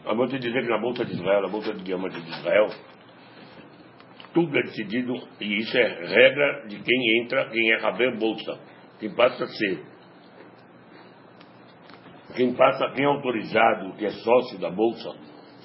Te 0.03 0.39
dizer 0.39 0.63
que 0.63 0.69
na 0.69 0.79
Bolsa 0.79 1.05
de 1.05 1.13
Israel, 1.13 1.41
na 1.43 1.47
Bolsa 1.47 1.73
de 1.73 1.83
Diamante 1.83 2.19
de 2.19 2.29
Israel, 2.29 2.67
tudo 4.33 4.57
é 4.57 4.63
decidido, 4.63 5.13
e 5.39 5.57
isso 5.59 5.77
é 5.77 5.83
regra 5.83 6.67
de 6.67 6.77
quem 6.81 7.21
entra, 7.21 7.49
quem 7.49 7.71
é 7.71 7.77
Raber 7.77 8.17
Bolsa. 8.17 8.59
Quem 8.99 9.13
passa 9.15 9.45
a 9.45 9.47
ser. 9.47 9.83
Quem 12.35 12.53
passa, 12.53 12.91
quem 12.95 13.05
é 13.05 13.07
autorizado, 13.07 13.93
que 13.93 14.05
é 14.05 14.09
sócio 14.09 14.59
da 14.59 14.69
Bolsa 14.69 15.15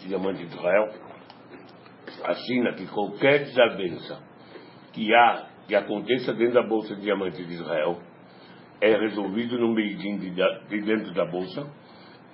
de 0.01 0.09
Diamante 0.09 0.45
de 0.45 0.55
Israel, 0.55 0.89
assina 2.25 2.75
que 2.75 2.87
qualquer 2.87 3.45
desavença 3.45 4.23
que 4.93 5.15
há, 5.15 5.47
que 5.67 5.75
aconteça 5.75 6.33
dentro 6.35 6.55
da 6.55 6.63
Bolsa 6.63 6.95
de 6.95 7.03
Diamante 7.03 7.45
de 7.45 7.55
Israel, 7.55 8.01
é 8.81 8.97
resolvido 8.97 9.59
no 9.59 9.75
Beidin 9.75 10.19
de, 10.19 10.31
de 10.31 10.81
dentro 10.83 11.13
da 11.15 11.25
Bolsa, 11.25 11.67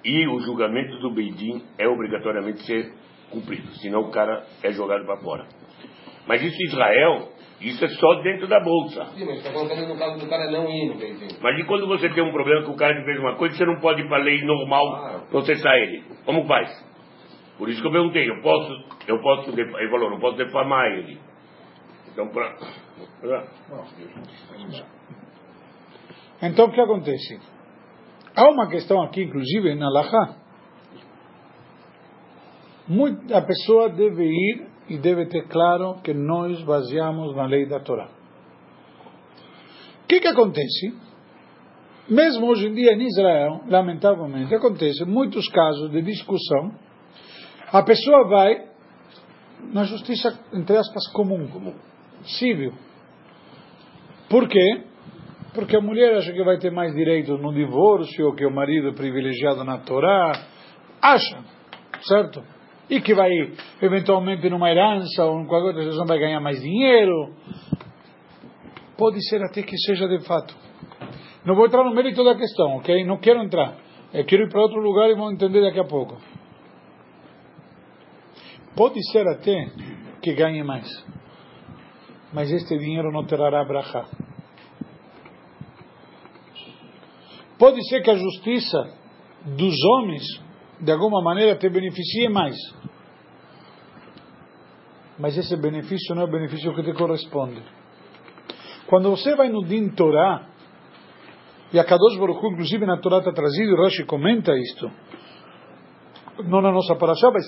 e 0.05 0.27
o 0.29 0.41
julgamento 0.41 0.99
do 0.99 1.11
Beidin 1.11 1.65
é 1.79 1.89
obrigatoriamente 1.89 2.63
ser 2.65 2.93
cumprido, 3.31 3.69
senão 3.77 4.01
o 4.03 4.11
cara 4.11 4.45
é 4.63 4.71
jogado 4.73 5.05
para 5.07 5.17
fora. 5.19 5.47
Mas 6.27 6.43
isso 6.43 6.57
em 6.63 6.67
Israel, 6.67 7.29
isso 7.61 7.85
é 7.85 7.89
só 7.89 8.15
dentro 8.23 8.47
da 8.47 8.61
bolsa. 8.61 9.07
Sim, 9.17 9.25
mas 9.25 9.39
está 9.39 9.51
colocando 9.53 9.87
no 9.89 9.99
caso 9.99 10.19
do 10.19 10.29
cara 10.29 10.51
não 10.51 10.69
ir 10.71 10.89
no 10.91 10.95
Beidin. 10.97 11.29
Mas 11.41 11.59
e 11.59 11.65
quando 11.65 11.87
você 11.87 12.09
tem 12.11 12.23
um 12.23 12.33
problema 12.33 12.65
com 12.67 12.73
o 12.73 12.77
cara 12.77 12.95
que 12.99 13.05
fez 13.05 13.19
uma 13.19 13.37
coisa, 13.37 13.57
você 13.57 13.65
não 13.65 13.81
pode 13.81 14.03
ir 14.03 14.09
para 14.09 14.19
a 14.19 14.25
lei 14.25 14.43
normal 14.45 15.21
processar 15.31 15.77
ele. 15.79 16.03
Como 16.25 16.45
faz? 16.47 16.71
Por 17.59 17.69
isso 17.69 17.81
que 17.81 17.87
eu 17.87 17.93
perguntei, 17.93 18.29
eu 18.29 18.43
posso, 18.43 18.73
eu 19.07 19.21
posso, 19.23 19.51
ele 19.51 19.91
falou, 19.91 20.11
não 20.11 20.19
posso 20.19 20.37
defamar 20.37 20.91
ele. 20.93 21.19
Então, 22.13 22.29
pra- 22.29 22.57
Então 26.43 26.67
o 26.67 26.73
que 26.73 26.81
acontece? 26.81 27.41
Há 28.37 28.49
uma 28.49 28.69
questão 28.69 29.01
aqui, 29.03 29.23
inclusive, 29.23 29.75
na 29.75 29.89
Laha. 29.89 30.37
A 33.33 33.41
pessoa 33.43 33.89
deve 33.89 34.25
ir 34.25 34.67
e 34.89 34.99
deve 34.99 35.27
ter 35.27 35.47
claro 35.49 36.01
que 36.03 36.13
nós 36.13 36.61
baseamos 36.63 37.35
na 37.35 37.47
lei 37.47 37.67
da 37.67 37.81
Torá. 37.81 38.09
O 40.03 40.07
que, 40.07 40.21
que 40.21 40.29
acontece? 40.29 40.95
Mesmo 42.09 42.47
hoje 42.47 42.67
em 42.67 42.75
dia 42.75 42.93
em 42.93 43.07
Israel, 43.07 43.63
lamentavelmente, 43.67 44.55
acontece 44.55 45.05
muitos 45.05 45.49
casos 45.49 45.91
de 45.91 46.03
discussão. 46.03 46.73
A 47.73 47.83
pessoa 47.83 48.29
vai 48.29 48.69
na 49.73 49.85
justiça, 49.85 50.39
entre 50.53 50.77
aspas, 50.77 51.07
comum, 51.13 51.49
civil. 52.25 52.75
Por 54.29 54.49
quê? 54.49 54.85
Porque 55.55 55.77
a 55.77 55.81
mulher 55.81 56.17
acha 56.17 56.33
que 56.33 56.43
vai 56.43 56.59
ter 56.59 56.73
mais 56.73 56.93
direitos 56.93 57.41
no 57.41 57.55
divórcio, 57.55 58.35
que 58.35 58.45
o 58.45 58.51
marido 58.51 58.89
é 58.89 58.93
privilegiado 58.93 59.63
na 59.63 59.79
Torá. 59.79 60.33
Acha, 61.01 61.39
certo? 62.03 62.43
E 62.91 63.01
que 63.01 63.15
vai, 63.15 63.31
eventualmente, 63.81 64.51
numa 64.51 64.69
herança 64.69 65.25
ou 65.25 65.41
em 65.41 65.47
qualquer 65.47 65.69
outra 65.69 65.83
situação, 65.83 66.07
vai 66.07 66.19
ganhar 66.19 66.41
mais 66.41 66.61
dinheiro. 66.61 67.33
Pode 68.99 69.23
ser 69.29 69.43
até 69.45 69.63
que 69.63 69.77
seja 69.79 70.09
de 70.09 70.27
fato. 70.27 70.55
Não 71.45 71.55
vou 71.55 71.67
entrar 71.67 71.85
no 71.85 71.95
mérito 71.95 72.25
da 72.25 72.35
questão, 72.35 72.77
ok? 72.79 73.05
Não 73.05 73.19
quero 73.19 73.41
entrar. 73.43 73.77
Eu 74.13 74.25
quero 74.25 74.45
ir 74.45 74.49
para 74.49 74.61
outro 74.61 74.81
lugar 74.81 75.09
e 75.09 75.15
vão 75.15 75.31
entender 75.31 75.61
daqui 75.63 75.79
a 75.79 75.85
pouco. 75.85 76.17
Pode 78.77 79.01
ser 79.13 79.27
até 79.29 79.71
que 80.21 80.35
ganhe 80.35 80.65
mais. 80.65 80.89
Mas 82.33 82.51
este 82.51 82.77
dinheiro 82.77 83.13
não 83.13 83.25
terá 83.25 83.65
brachá. 83.65 84.05
Pode 87.59 87.83
ser 87.89 88.03
que 88.03 88.11
a 88.11 88.17
justiça 88.17 88.91
dos 89.57 89.75
homens, 89.85 90.23
de 90.81 90.91
alguma 90.91 91.23
maneira, 91.23 91.57
te 91.57 91.69
beneficie 91.69 92.29
mais. 92.29 92.57
Mas 95.19 95.37
esse 95.37 95.57
benefício 95.57 96.15
não 96.15 96.23
é 96.23 96.25
o 96.25 96.31
benefício 96.31 96.75
que 96.75 96.83
te 96.83 96.93
corresponde. 96.93 97.63
Quando 98.87 99.11
você 99.11 99.35
vai 99.37 99.49
no 99.49 99.65
Din 99.65 99.93
e 101.73 101.79
a 101.79 101.85
Kadosh 101.85 102.17
Baruch 102.19 102.47
inclusive 102.47 102.87
na 102.87 102.99
Torá 102.99 103.19
está 103.19 103.33
trazido, 103.33 103.73
e 103.73 103.77
Rashi 103.77 104.05
comenta 104.05 104.53
isto, 104.57 104.91
não 106.45 106.61
na 106.61 106.71
nossa 106.71 106.95
paraxá, 106.97 107.31
mas 107.33 107.45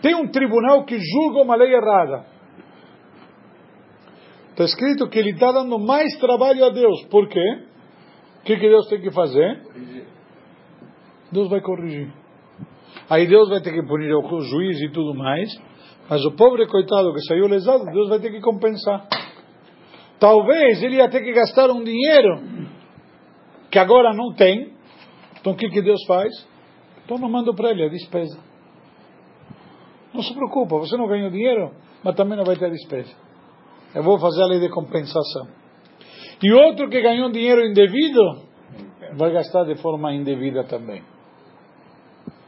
tem 0.00 0.14
um 0.14 0.28
tribunal 0.28 0.84
que 0.84 0.98
julga 0.98 1.42
uma 1.42 1.56
lei 1.56 1.74
errada. 1.74 2.26
Está 4.50 4.64
escrito 4.64 5.08
que 5.08 5.18
ele 5.18 5.30
está 5.30 5.50
dando 5.50 5.78
mais 5.78 6.16
trabalho 6.18 6.64
a 6.64 6.70
Deus. 6.70 7.04
Por 7.10 7.28
quê? 7.28 7.64
O 8.44 8.46
que, 8.46 8.58
que 8.58 8.68
Deus 8.68 8.86
tem 8.88 9.00
que 9.00 9.10
fazer? 9.10 9.58
Deus 11.32 11.48
vai 11.48 11.62
corrigir. 11.62 12.12
Aí 13.08 13.26
Deus 13.26 13.48
vai 13.48 13.62
ter 13.62 13.72
que 13.72 13.82
punir 13.86 14.12
o 14.12 14.40
juiz 14.40 14.82
e 14.82 14.90
tudo 14.90 15.14
mais. 15.14 15.50
Mas 16.10 16.22
o 16.26 16.32
pobre 16.32 16.66
coitado 16.66 17.14
que 17.14 17.22
saiu 17.22 17.46
lesado, 17.46 17.86
Deus 17.86 18.06
vai 18.10 18.20
ter 18.20 18.30
que 18.30 18.42
compensar. 18.42 19.08
Talvez 20.20 20.82
ele 20.82 20.96
ia 20.96 21.08
ter 21.08 21.22
que 21.22 21.32
gastar 21.32 21.70
um 21.70 21.82
dinheiro 21.82 22.68
que 23.70 23.78
agora 23.78 24.12
não 24.12 24.34
tem. 24.34 24.74
Então 25.40 25.54
o 25.54 25.56
que, 25.56 25.70
que 25.70 25.80
Deus 25.80 26.04
faz? 26.06 26.30
Então 27.02 27.16
não 27.16 27.30
manda 27.30 27.50
para 27.54 27.70
ele 27.70 27.84
a 27.84 27.88
despesa. 27.88 28.38
Não 30.12 30.20
se 30.20 30.34
preocupa, 30.34 30.76
você 30.76 30.98
não 30.98 31.08
ganhou 31.08 31.30
dinheiro, 31.30 31.72
mas 32.02 32.14
também 32.14 32.36
não 32.36 32.44
vai 32.44 32.56
ter 32.56 32.70
despesa. 32.70 33.16
Eu 33.94 34.02
vou 34.02 34.18
fazer 34.18 34.42
a 34.42 34.46
lei 34.48 34.60
de 34.60 34.68
compensação. 34.68 35.63
E 36.42 36.52
outro 36.52 36.88
que 36.88 37.00
ganhou 37.00 37.30
dinheiro 37.30 37.64
indevido, 37.66 38.44
vai 39.16 39.32
gastar 39.32 39.64
de 39.64 39.76
forma 39.76 40.12
indevida 40.12 40.64
também. 40.64 41.02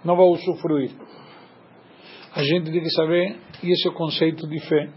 Não 0.04 0.16
vai 0.16 0.26
usufruir. 0.26 0.90
A 2.34 2.42
gente 2.42 2.70
tem 2.70 2.82
que 2.82 2.90
saber, 2.90 3.36
e 3.62 3.72
esse 3.72 3.88
é 3.88 3.90
o 3.90 3.94
conceito 3.94 4.46
de 4.46 4.60
fé 4.68 4.90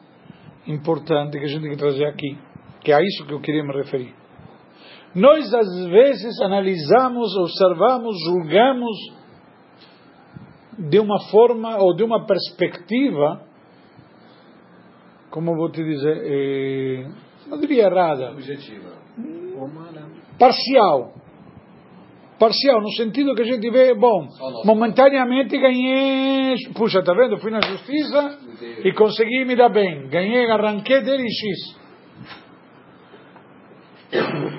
importante 0.67 1.39
que 1.39 1.45
a 1.45 1.47
gente 1.47 1.61
tem 1.61 1.71
que 1.71 1.77
trazer 1.77 2.05
aqui, 2.05 2.37
que 2.81 2.91
é 2.91 2.95
a 2.95 3.01
isso 3.01 3.25
que 3.25 3.33
eu 3.33 3.39
queria 3.39 3.63
me 3.63 3.73
referir. 3.73 4.13
Nós, 5.15 5.51
às 5.53 5.85
vezes, 5.85 6.39
analisamos, 6.41 7.35
observamos, 7.37 8.15
julgamos 8.25 8.97
de 10.77 10.99
uma 10.99 11.19
forma 11.31 11.77
ou 11.77 11.95
de 11.95 12.03
uma 12.03 12.25
perspectiva, 12.25 13.43
como 15.31 15.55
vou 15.55 15.71
te 15.71 15.83
dizer, 15.83 16.17
eh, 16.25 17.07
não 17.49 17.59
diria 17.59 17.85
errada, 17.85 18.31
Objetiva. 18.31 18.89
parcial. 20.37 21.13
Parcial, 22.39 22.79
no 22.81 22.89
sentido 22.91 23.35
que 23.35 23.41
a 23.41 23.45
gente 23.45 23.69
vê, 23.69 23.93
bom, 23.93 24.25
momentaneamente 24.63 25.57
ganhei, 25.57 26.55
puxa, 26.73 27.03
tá 27.03 27.13
vendo? 27.13 27.37
Fui 27.39 27.51
na 27.51 27.59
justiça 27.59 28.39
e 28.81 28.93
consegui 28.93 29.43
me 29.43 29.57
dar 29.57 29.67
bem. 29.67 30.07
Ganhei, 30.07 30.49
arranquei 30.49 31.01
dele 31.01 31.27
X. 31.29 31.79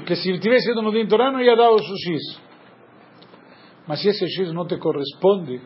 Que 0.07 0.15
se 0.15 0.39
tivesse 0.39 0.71
ido 0.71 0.83
no 0.83 0.93
Dintorá 0.93 1.33
não 1.33 1.41
ia 1.41 1.57
dar 1.57 1.71
o 1.71 1.79
X. 1.79 2.41
Mas 3.89 4.03
se 4.03 4.11
esse 4.11 4.29
X 4.29 4.53
não 4.53 4.67
te 4.67 4.77
corresponde, 4.77 5.63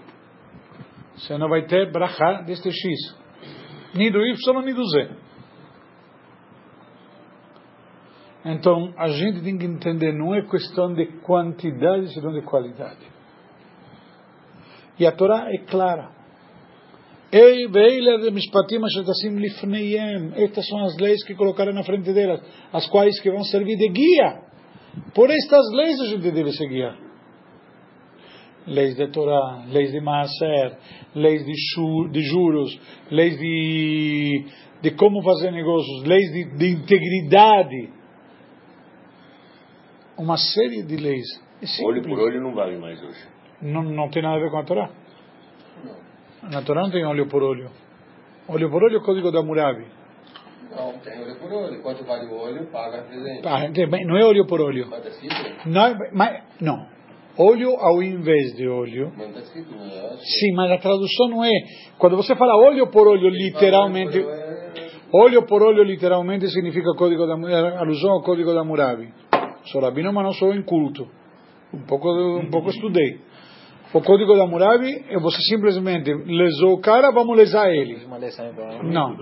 você 1.16 1.36
não 1.36 1.48
vai 1.48 1.66
ter 1.66 1.90
brachá 1.90 2.42
deste 2.42 2.70
X. 2.70 3.16
Nem 3.92 4.10
do 4.12 4.24
Y, 4.24 4.62
nem 4.62 4.74
do 4.74 4.84
Z. 4.86 5.23
Então, 8.44 8.92
a 8.98 9.08
gente 9.08 9.42
tem 9.42 9.56
que 9.56 9.64
entender, 9.64 10.12
não 10.12 10.34
é 10.34 10.42
questão 10.42 10.92
de 10.92 11.06
quantidade, 11.22 12.12
senão 12.12 12.32
de 12.32 12.42
qualidade. 12.42 13.00
E 14.98 15.06
a 15.06 15.12
Torá 15.12 15.46
é 15.50 15.58
clara. 15.58 16.10
Ei, 17.32 17.66
veila 17.68 18.18
de 18.20 18.30
mishpatim 18.30 18.76
ashetassim 18.84 19.36
lifneiem. 19.36 20.32
Estas 20.36 20.68
são 20.68 20.84
as 20.84 20.96
leis 20.98 21.24
que 21.24 21.34
colocaram 21.34 21.72
na 21.72 21.82
frente 21.82 22.12
delas, 22.12 22.40
as 22.72 22.86
quais 22.88 23.18
que 23.20 23.30
vão 23.30 23.42
servir 23.44 23.76
de 23.76 23.88
guia. 23.88 24.42
Por 25.14 25.30
estas 25.30 25.64
leis 25.72 26.00
a 26.00 26.06
gente 26.06 26.30
deve 26.30 26.52
se 26.52 26.66
guiar. 26.68 26.96
Leis 28.66 28.94
de 28.94 29.08
Torá, 29.08 29.64
leis 29.68 29.90
de 29.90 30.00
Maaser, 30.00 30.78
leis 31.14 31.44
de, 31.44 31.52
chu- 31.72 32.08
de 32.10 32.20
juros, 32.22 32.78
leis 33.10 33.36
de, 33.36 34.46
de 34.80 34.90
como 34.92 35.20
fazer 35.22 35.50
negócios, 35.50 36.04
leis 36.04 36.30
de, 36.32 36.56
de 36.56 36.70
integridade. 36.70 37.90
Uma 40.16 40.36
série 40.36 40.82
de 40.82 40.96
leis. 40.96 41.26
É 41.62 41.84
Olho 41.84 42.02
por 42.02 42.18
olho 42.18 42.40
não 42.40 42.54
vale 42.54 42.76
mais 42.76 43.02
hoje. 43.02 43.26
Não, 43.62 43.82
não 43.82 44.08
tem 44.10 44.22
nada 44.22 44.36
a 44.36 44.40
ver 44.40 44.50
com 44.50 44.58
a 44.58 44.64
Torá. 44.64 44.90
Na 46.42 46.62
Torá 46.62 46.82
não 46.82 46.90
tem 46.90 47.04
olho 47.04 47.26
por 47.28 47.42
olho. 47.42 47.70
Olho 48.48 48.70
por 48.70 48.82
olho 48.82 48.96
é 48.96 48.98
o 48.98 49.02
código 49.02 49.32
da 49.32 49.42
Murabi. 49.42 49.86
Não, 50.70 50.92
tem 50.98 51.20
olho 51.22 51.36
por 51.36 51.52
olho. 51.52 51.82
Quanto 51.82 52.04
vale 52.04 52.26
o 52.26 52.34
olho, 52.36 52.66
paga 52.66 53.02
presente. 53.02 53.46
Ah, 53.46 53.68
bem, 53.88 54.06
não 54.06 54.16
é 54.16 54.24
olho 54.24 54.46
por 54.46 54.60
olho. 54.60 54.86
Mas 54.90 55.02
tá 55.02 55.08
escrito? 55.08 55.68
Não, 55.68 55.86
é- 55.86 56.10
mas, 56.12 56.42
não. 56.60 56.86
Olho 57.38 57.70
ao 57.80 58.02
invés 58.02 58.54
de 58.54 58.68
olho. 58.68 59.12
Mas 59.16 59.32
tá 59.32 59.40
escrito, 59.40 59.74
não 59.74 59.84
é? 59.84 60.16
Sim, 60.18 60.52
mas 60.54 60.70
a 60.70 60.78
tradução 60.78 61.28
não 61.28 61.44
é. 61.44 61.50
Quando 61.98 62.16
você 62.16 62.36
fala 62.36 62.54
olho 62.56 62.86
por 62.88 63.08
olho, 63.08 63.28
literalmente. 63.28 64.18
Olho 64.18 64.24
por 64.26 64.32
olho 64.32 64.40
é- 64.40 64.54
Olho 65.16 65.46
por 65.46 65.62
olho, 65.62 65.82
literalmente, 65.84 66.48
significa 66.48 66.92
código 66.98 67.24
da, 67.24 67.34
é 67.48 67.76
alusão 67.78 68.10
ao 68.10 68.22
código 68.22 68.52
da 68.52 68.64
Murabi. 68.64 69.12
Sou 69.66 69.80
rabino, 69.80 70.12
mas 70.12 70.24
não 70.24 70.32
sou 70.32 70.54
inculto. 70.54 71.08
Um 71.72 71.82
pouco, 71.86 72.08
um 72.38 72.50
pouco 72.50 72.70
estudei. 72.70 73.20
O 73.92 74.00
código 74.00 74.36
da 74.36 74.46
Murabi 74.46 75.04
é 75.08 75.18
você 75.18 75.40
simplesmente 75.48 76.12
lesou 76.12 76.74
o 76.74 76.80
cara, 76.80 77.10
vamos 77.12 77.36
lesar 77.36 77.70
ele. 77.70 78.06
Lição 78.18 78.48
igual. 78.50 78.82
Não. 78.82 79.16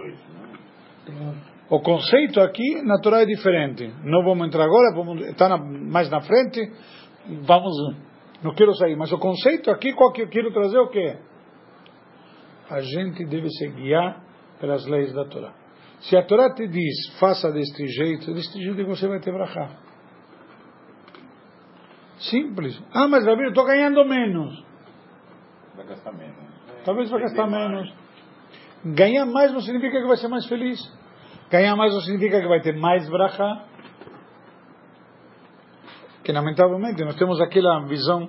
O 1.68 1.80
conceito 1.80 2.40
aqui 2.40 2.82
na 2.82 2.99
Torá 2.99 3.22
é 3.22 3.26
diferente. 3.26 3.90
Não 4.04 4.22
vamos 4.25 4.46
entrar 4.46 4.64
agora, 4.64 4.94
vamos 4.94 5.22
estar 5.28 5.49
na- 5.49 5.58
mais 5.58 6.11
na 6.11 6.20
frente. 6.20 6.61
Vamos, 7.46 7.72
não 8.42 8.54
quero 8.54 8.75
sair, 8.75 8.96
mas 8.96 9.12
o 9.12 9.18
conceito 9.18 9.70
aqui, 9.70 9.92
qual 9.92 10.12
que 10.12 10.22
eu 10.22 10.28
quero 10.28 10.52
trazer 10.52 10.78
o 10.78 10.88
quê? 10.88 11.16
A 12.70 12.80
gente 12.80 13.25
deve 13.26 13.49
se 13.50 13.68
guiar 13.68 14.22
pelas 14.61 14.87
leis 14.87 15.12
da 15.12 15.25
Torá. 15.26 15.52
Se 16.00 16.16
a 16.16 16.22
Torá 16.25 16.52
te 16.52 16.66
diz, 16.66 17.16
faça 17.20 17.50
deste 17.52 17.87
jeito, 17.87 18.32
deste 18.34 18.58
jeito 18.61 18.84
você 18.87 19.06
vai 19.06 19.20
ter 19.20 19.32
brachá. 19.32 19.70
Simples. 22.31 22.81
Ah, 22.93 23.09
mas 23.09 23.25
Rabino, 23.25 23.49
estou 23.49 23.64
ganhando 23.64 24.05
menos. 24.05 24.64
Vai 25.75 25.87
gastar 25.87 26.12
menos. 26.12 26.37
Talvez 26.85 27.11
vai 27.11 27.21
gastar 27.21 27.47
menos. 27.47 27.93
Ganhar 28.85 29.26
mais 29.26 29.52
não 29.52 29.61
significa 29.61 30.00
que 30.00 30.07
vai 30.07 30.17
ser 30.17 30.29
mais 30.29 30.47
feliz. 30.47 30.79
Ganhar 31.50 31.76
mais 31.76 31.93
não 31.93 32.00
significa 32.00 32.41
que 32.41 32.49
vai 32.49 32.61
ter 32.61 32.76
mais 32.76 33.09
brachá. 33.09 33.67
Que 36.25 36.33
lamentavelmente 36.33 37.05
nós 37.05 37.17
temos 37.17 37.41
aquela 37.41 37.85
visão 37.87 38.29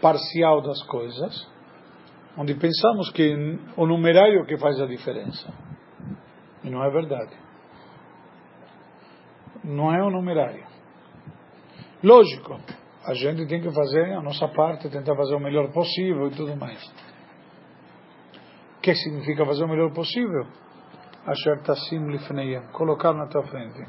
parcial 0.00 0.62
das 0.62 0.82
coisas, 0.84 1.46
onde 2.36 2.54
pensamos 2.54 3.10
que 3.10 3.58
o 3.76 3.86
numerário 3.86 4.46
que 4.46 4.56
faz 4.58 4.80
a 4.80 4.86
diferença. 4.86 5.52
E 6.64 6.70
não 6.70 6.82
é 6.82 6.90
verdade. 6.90 7.36
Não 9.62 9.92
é 9.92 10.02
o 10.02 10.10
numerário. 10.10 10.64
Lógico, 12.02 12.60
a 13.06 13.14
gente 13.14 13.46
tem 13.46 13.60
que 13.60 13.70
fazer 13.72 14.12
a 14.14 14.20
nossa 14.20 14.48
parte, 14.48 14.88
tentar 14.88 15.14
fazer 15.14 15.34
o 15.34 15.40
melhor 15.40 15.70
possível 15.72 16.28
e 16.28 16.30
tudo 16.30 16.56
mais. 16.56 16.82
O 18.78 18.80
que 18.82 18.94
significa 18.94 19.44
fazer 19.44 19.64
o 19.64 19.68
melhor 19.68 19.92
possível? 19.92 20.46
Asher 21.26 21.60
tassim 21.62 22.06
lifneiyem, 22.08 22.62
colocar 22.72 23.12
na 23.12 23.26
tua 23.26 23.42
frente. 23.44 23.84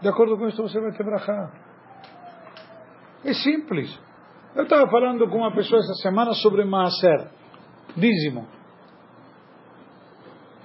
De 0.00 0.08
acordo 0.08 0.38
com 0.38 0.48
isso 0.48 0.62
você 0.62 0.80
vai 0.80 0.92
ter 0.92 1.04
brachá. 1.04 1.52
É 3.24 3.34
simples. 3.34 3.98
Eu 4.54 4.62
estava 4.64 4.90
falando 4.90 5.28
com 5.28 5.36
uma 5.38 5.52
pessoa 5.52 5.78
essa 5.78 5.94
semana 6.02 6.32
sobre 6.34 6.64
Maaser, 6.64 7.30
dízimo. 7.96 8.46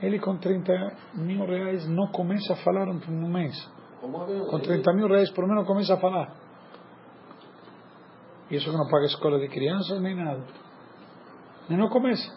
Ele 0.01 0.19
com 0.19 0.37
30 0.37 0.73
mil 1.15 1.45
reais 1.45 1.87
não 1.87 2.07
começa 2.07 2.53
a 2.53 2.55
falar 2.57 2.87
um 2.87 3.27
mês. 3.31 3.55
Como 4.01 4.17
Rabino, 4.17 4.45
Com 4.47 4.57
ele- 4.57 4.65
30 4.67 4.93
mil 4.93 5.07
reais 5.07 5.29
por 5.31 5.45
mês 5.45 5.57
não 5.57 5.65
começa 5.65 5.93
a 5.93 5.97
falar. 5.97 6.44
Isso 8.49 8.69
que 8.69 8.77
não 8.77 8.87
paga 8.87 9.05
escola 9.05 9.39
de 9.39 9.47
crianças 9.47 9.99
nem 10.01 10.15
nada. 10.15 10.45
E 11.69 11.75
não 11.75 11.89
começa. 11.89 12.31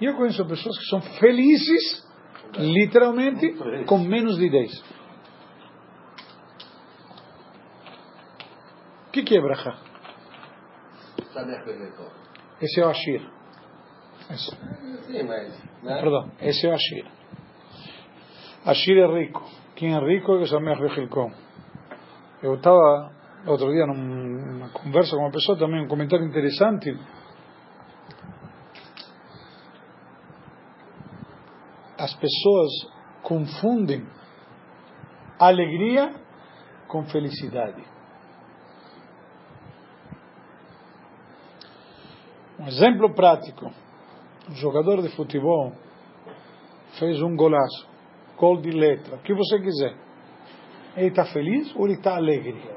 E 0.00 0.04
eu 0.04 0.14
conheço 0.14 0.46
pessoas 0.46 0.78
que 0.78 0.84
são 0.86 1.00
felizes, 1.00 2.06
literalmente, 2.58 3.54
com 3.86 3.98
menos 3.98 4.36
de 4.36 4.50
10. 4.50 4.96
O 9.08 9.10
que, 9.12 9.22
que 9.22 9.38
é 9.38 9.40
brachá? 9.40 9.78
Sabe 11.32 11.54
a 11.54 11.62
coisa 11.62 11.84
então? 11.84 12.06
Esse 12.60 12.80
é 12.80 12.86
o 12.86 12.90
Ashir. 12.90 13.22
Esse. 14.30 14.50
Sim, 15.06 15.22
mas... 15.22 15.82
Né? 15.82 16.00
Perdão, 16.00 16.30
esse 16.40 16.66
é 16.66 16.70
o 16.70 16.74
Ashir. 16.74 17.06
Ashir 18.66 18.98
é 18.98 19.06
rico. 19.06 19.42
Quem 19.76 19.94
é 19.94 19.98
rico 19.98 20.34
é 20.34 20.40
que 20.40 20.46
Sameach 20.46 20.80
Bechilkom. 20.80 21.32
Eu 22.42 22.56
estava 22.56 23.15
outro 23.46 23.70
dia 23.72 23.86
num- 23.86 23.94
numa 23.94 24.68
conversa 24.70 25.16
com 25.16 25.22
uma 25.22 25.30
pessoa 25.30 25.58
também, 25.58 25.84
um 25.84 25.88
comentário 25.88 26.26
interessante. 26.26 26.98
As 31.98 32.14
pessoas 32.14 32.70
confundem 33.22 34.06
alegria 35.38 36.14
com 36.88 37.04
felicidade. 37.06 37.82
Um 42.58 42.66
exemplo 42.66 43.14
prático. 43.14 43.72
Um 44.48 44.54
jogador 44.54 45.02
de 45.02 45.08
futebol 45.16 45.72
fez 46.98 47.20
um 47.20 47.34
golaço, 47.36 47.88
gol 48.36 48.60
de 48.60 48.70
letra, 48.70 49.16
o 49.16 49.18
que 49.18 49.34
você 49.34 49.58
quiser. 49.60 49.96
Ele 50.96 51.08
está 51.08 51.24
feliz 51.26 51.74
ou 51.74 51.86
ele 51.86 51.94
está 51.94 52.16
alegre? 52.16 52.75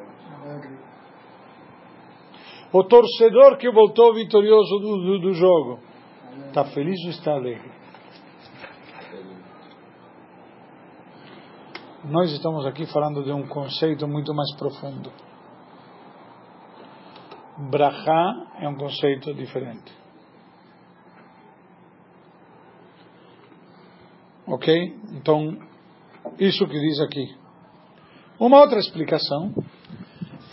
O 2.71 2.84
torcedor 2.84 3.58
que 3.58 3.71
voltou 3.71 4.13
vitorioso 4.13 4.79
do, 4.79 4.97
do, 4.97 5.19
do 5.19 5.34
jogo, 5.34 5.79
está 6.47 6.65
feliz 6.65 7.03
ou 7.03 7.10
está 7.10 7.34
alegre? 7.34 7.71
Nós 12.05 12.32
estamos 12.32 12.65
aqui 12.65 12.86
falando 12.86 13.23
de 13.23 13.32
um 13.32 13.47
conceito 13.47 14.08
muito 14.08 14.34
mais 14.34 14.55
profundo. 14.55 15.12
Brahá 17.58 18.55
é 18.60 18.69
um 18.69 18.75
conceito 18.75 19.34
diferente. 19.34 19.91
Ok? 24.47 24.73
Então, 25.13 25.58
isso 26.39 26.65
que 26.65 26.79
diz 26.79 26.99
aqui. 27.01 27.36
Uma 28.39 28.62
outra 28.62 28.79
explicação. 28.79 29.53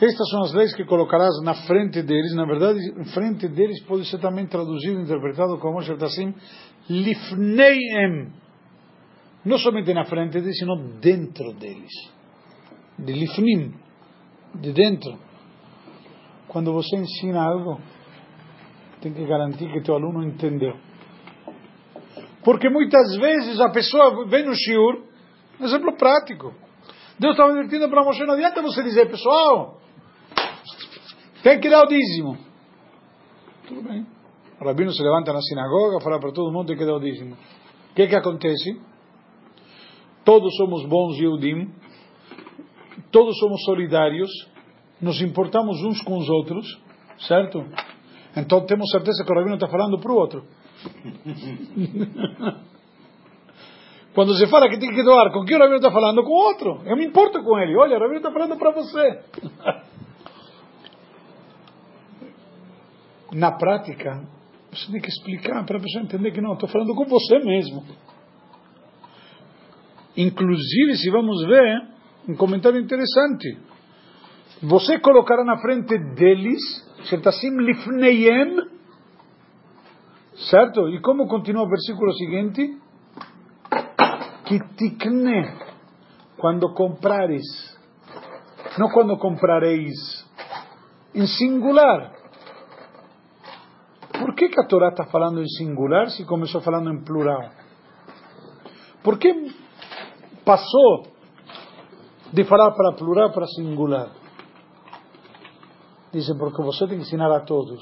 Estas 0.00 0.28
são 0.28 0.42
as 0.42 0.52
leis 0.52 0.74
que 0.74 0.84
colocarás 0.84 1.40
na 1.42 1.54
frente 1.54 2.02
deles. 2.02 2.34
Na 2.34 2.44
verdade, 2.44 2.78
em 2.98 3.04
frente 3.06 3.48
deles 3.48 3.82
pode 3.84 4.04
ser 4.04 4.18
também 4.18 4.46
traduzido, 4.46 5.00
interpretado 5.00 5.56
como 5.58 5.80
Shertassim, 5.80 6.34
lifneiem. 6.88 8.30
Não 9.44 9.58
somente 9.58 9.94
na 9.94 10.04
frente 10.04 10.32
deles, 10.32 10.58
sino 10.58 10.76
dentro 11.00 11.54
deles. 11.54 11.92
De 12.98 13.12
lifnim. 13.12 13.74
De 14.54 14.72
dentro. 14.72 15.18
Quando 16.48 16.72
você 16.72 16.96
ensina 16.96 17.42
algo, 17.42 17.80
tem 19.00 19.14
que 19.14 19.24
garantir 19.24 19.70
que 19.72 19.82
teu 19.82 19.94
aluno 19.94 20.22
entendeu. 20.22 20.76
Porque 22.44 22.68
muitas 22.68 23.16
vezes 23.16 23.60
a 23.60 23.70
pessoa 23.70 24.26
vem 24.26 24.44
no 24.44 24.54
shiur, 24.54 25.02
exemplo 25.60 25.96
prático. 25.96 26.54
Deus 27.18 27.32
estava 27.32 27.50
advertindo 27.50 27.88
para 27.88 28.04
Moshe, 28.04 28.24
não 28.24 28.34
adianta 28.34 28.62
você 28.62 28.82
dizer, 28.82 29.10
pessoal, 29.10 29.80
tem 31.46 31.60
que 31.60 31.70
dar 31.70 31.84
o 31.84 31.86
dízimo. 31.86 32.36
Tudo 33.68 33.82
bem. 33.82 34.04
O 34.60 34.64
rabino 34.64 34.90
se 34.90 35.00
levanta 35.00 35.32
na 35.32 35.40
sinagoga, 35.40 36.00
fala 36.00 36.18
para 36.18 36.32
todo 36.32 36.52
mundo 36.52 36.66
tem 36.66 36.76
que 36.76 36.84
dar 36.84 36.96
o 36.96 36.98
dízimo. 36.98 37.34
O 37.34 37.94
que 37.94 38.08
que 38.08 38.16
acontece? 38.16 38.80
Todos 40.24 40.56
somos 40.56 40.84
bons 40.86 41.16
Yehudim, 41.16 41.70
todos 43.12 43.38
somos 43.38 43.62
solidários, 43.64 44.28
nos 45.00 45.22
importamos 45.22 45.80
uns 45.84 46.02
com 46.02 46.18
os 46.18 46.28
outros, 46.28 46.66
certo? 47.28 47.64
Então 48.36 48.66
temos 48.66 48.90
certeza 48.90 49.22
que 49.24 49.32
o 49.32 49.36
rabino 49.36 49.54
está 49.54 49.68
falando 49.68 50.00
para 50.00 50.10
o 50.10 50.16
outro. 50.16 50.42
Quando 54.16 54.34
se 54.34 54.48
fala 54.48 54.68
que 54.68 54.80
tem 54.80 54.92
que 54.92 55.04
doar, 55.04 55.30
com 55.30 55.44
quem 55.44 55.56
o 55.56 55.60
rabino 55.60 55.76
está 55.76 55.92
falando? 55.92 56.24
Com 56.24 56.32
outro. 56.32 56.82
Eu 56.86 56.96
me 56.96 57.06
importo 57.06 57.40
com 57.44 57.56
ele. 57.56 57.76
Olha, 57.76 57.98
o 57.98 58.00
rabino 58.00 58.16
está 58.16 58.32
falando 58.32 58.58
para 58.58 58.72
você. 58.72 59.20
Na 63.36 63.52
prática, 63.52 64.26
Você 64.72 64.90
tem 64.90 65.00
que 65.00 65.08
explicar 65.08 65.64
para 65.64 65.76
a 65.76 65.80
pessoa 65.80 66.04
entender 66.04 66.32
que 66.32 66.40
não, 66.40 66.54
estou 66.54 66.68
falando 66.68 66.94
com 66.94 67.04
você 67.04 67.38
mesmo. 67.38 67.84
Inclusive, 70.16 70.96
se 70.96 71.10
vamos 71.10 71.46
ver, 71.46 71.86
um 72.26 72.34
comentário 72.34 72.80
interessante. 72.80 73.58
Você 74.62 74.98
colocará 74.98 75.44
na 75.44 75.58
frente 75.58 75.98
deles, 76.14 76.60
Shetasim 77.04 77.58
lifneyem, 77.58 78.70
certo? 80.50 80.88
E 80.88 81.00
como 81.02 81.28
continua 81.28 81.64
o 81.64 81.68
versículo 81.68 82.12
seguinte? 82.14 82.78
Que 84.46 84.58
tikne, 84.76 85.52
quando 86.38 86.72
comprares, 86.72 87.44
não 88.78 88.88
quando 88.88 89.18
comprareis, 89.18 90.26
em 91.14 91.26
singular. 91.26 92.15
Que, 94.36 94.48
que 94.50 94.60
a 94.60 94.66
Torá 94.66 94.88
está 94.90 95.06
falando 95.06 95.40
em 95.40 95.48
singular 95.48 96.10
se 96.10 96.24
começou 96.26 96.60
falando 96.60 96.92
em 96.92 97.02
plural? 97.02 97.50
Por 99.02 99.18
que 99.18 99.32
passou 100.44 101.06
de 102.32 102.44
falar 102.44 102.72
para 102.72 102.92
plural 102.92 103.32
para 103.32 103.46
singular? 103.46 104.10
Dizem, 106.12 106.36
porque 106.36 106.62
você 106.62 106.86
tem 106.86 106.98
que 106.98 107.04
ensinar 107.04 107.34
a 107.34 107.40
todos. 107.40 107.80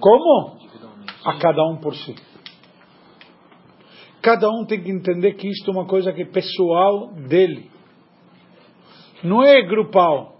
Como? 0.00 0.58
A 1.24 1.36
cada 1.38 1.64
um 1.64 1.78
por 1.78 1.94
si. 1.94 2.14
Cada 4.22 4.48
um 4.50 4.64
tem 4.66 4.82
que 4.82 4.90
entender 4.90 5.34
que 5.34 5.48
isto 5.48 5.70
é 5.70 5.74
uma 5.74 5.86
coisa 5.86 6.12
que 6.12 6.22
é 6.22 6.26
pessoal 6.26 7.12
dele. 7.28 7.70
Não 9.22 9.42
é 9.42 9.62
grupal. 9.62 10.36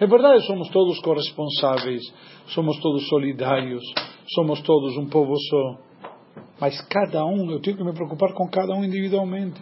É 0.00 0.06
verdade, 0.06 0.46
somos 0.46 0.68
todos 0.70 0.98
corresponsáveis, 1.00 2.02
somos 2.46 2.80
todos 2.80 3.06
solidários, 3.08 3.82
somos 4.34 4.60
todos 4.62 4.96
um 4.96 5.08
povo 5.08 5.34
só. 5.36 5.78
Mas 6.60 6.80
cada 6.88 7.24
um, 7.24 7.50
eu 7.50 7.60
tenho 7.60 7.76
que 7.76 7.84
me 7.84 7.92
preocupar 7.92 8.32
com 8.34 8.48
cada 8.48 8.74
um 8.74 8.84
individualmente. 8.84 9.60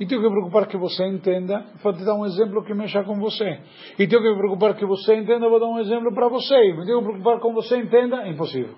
E 0.00 0.06
tenho 0.06 0.20
que 0.20 0.28
me 0.28 0.32
preocupar 0.32 0.68
que 0.68 0.76
você 0.76 1.04
entenda, 1.06 1.64
vou 1.82 1.92
te 1.92 2.04
dar 2.04 2.14
um 2.14 2.24
exemplo 2.24 2.64
que 2.64 2.72
mexa 2.72 3.02
com 3.02 3.18
você. 3.18 3.60
E 3.98 4.06
tenho 4.06 4.22
que 4.22 4.30
me 4.30 4.36
preocupar 4.36 4.74
que 4.76 4.86
você 4.86 5.16
entenda, 5.16 5.48
vou 5.48 5.58
dar 5.58 5.66
um 5.66 5.80
exemplo 5.80 6.14
para 6.14 6.28
você. 6.28 6.54
E 6.54 6.72
me 6.76 6.86
tenho 6.86 7.00
que 7.00 7.06
me 7.06 7.12
preocupar 7.20 7.40
com 7.40 7.52
você 7.52 7.78
entenda, 7.78 8.22
é 8.22 8.30
impossível. 8.30 8.74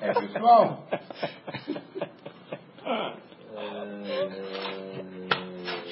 É 0.00 0.14
pessoal. 0.14 0.84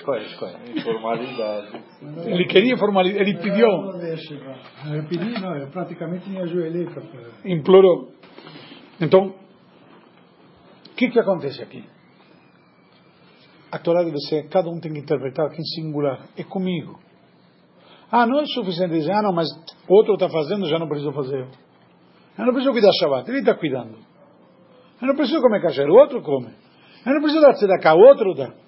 Escolhe, 0.00 0.24
escolhe. 0.24 0.56
Informalidade. 0.78 1.82
Ele 2.26 2.46
queria 2.46 2.76
formalidade, 2.78 3.20
ele 3.22 3.38
pediu, 3.38 3.68
Não, 3.68 3.98
deixa, 3.98 4.34
vai. 4.38 4.98
Eu 4.98 5.04
pedi, 5.04 5.40
não, 5.40 5.56
eu 5.56 5.68
praticamente 5.68 6.28
me 6.28 6.38
ajoelhei 6.38 6.86
para 6.86 7.02
implorou. 7.44 8.08
Então, 8.98 9.26
o 9.26 10.94
que, 10.96 11.10
que 11.10 11.20
acontece 11.20 11.62
aqui? 11.62 11.84
A 13.70 13.78
Torá 13.78 14.02
deve 14.02 14.18
ser, 14.20 14.48
cada 14.48 14.68
um 14.70 14.80
tem 14.80 14.92
que 14.92 15.00
interpretar 15.00 15.46
aqui 15.46 15.60
em 15.60 15.64
singular. 15.64 16.26
É 16.36 16.42
comigo. 16.42 16.98
Ah, 18.10 18.26
não 18.26 18.40
é 18.40 18.46
suficiente 18.46 18.94
dizer, 18.94 19.12
ah, 19.12 19.22
não, 19.22 19.32
mas 19.32 19.48
outro 19.86 20.14
está 20.14 20.28
fazendo, 20.28 20.66
já 20.66 20.78
não 20.78 20.88
preciso 20.88 21.12
fazer. 21.12 21.46
Eu 22.38 22.46
não 22.46 22.52
preciso 22.52 22.72
cuidar 22.72 22.90
Shabbat, 22.98 23.30
ele 23.30 23.40
está 23.40 23.54
cuidando. 23.54 23.98
Eu 25.00 25.08
não 25.08 25.14
preciso 25.14 25.40
comer 25.42 25.60
kasher, 25.62 25.88
o 25.88 25.94
outro 25.94 26.22
come. 26.22 26.52
Eu 27.06 27.14
não 27.14 27.20
preciso 27.20 27.42
dar 27.42 27.52
tzedakah, 27.54 27.94
o 27.94 28.00
outro 28.00 28.34
dá. 28.34 28.59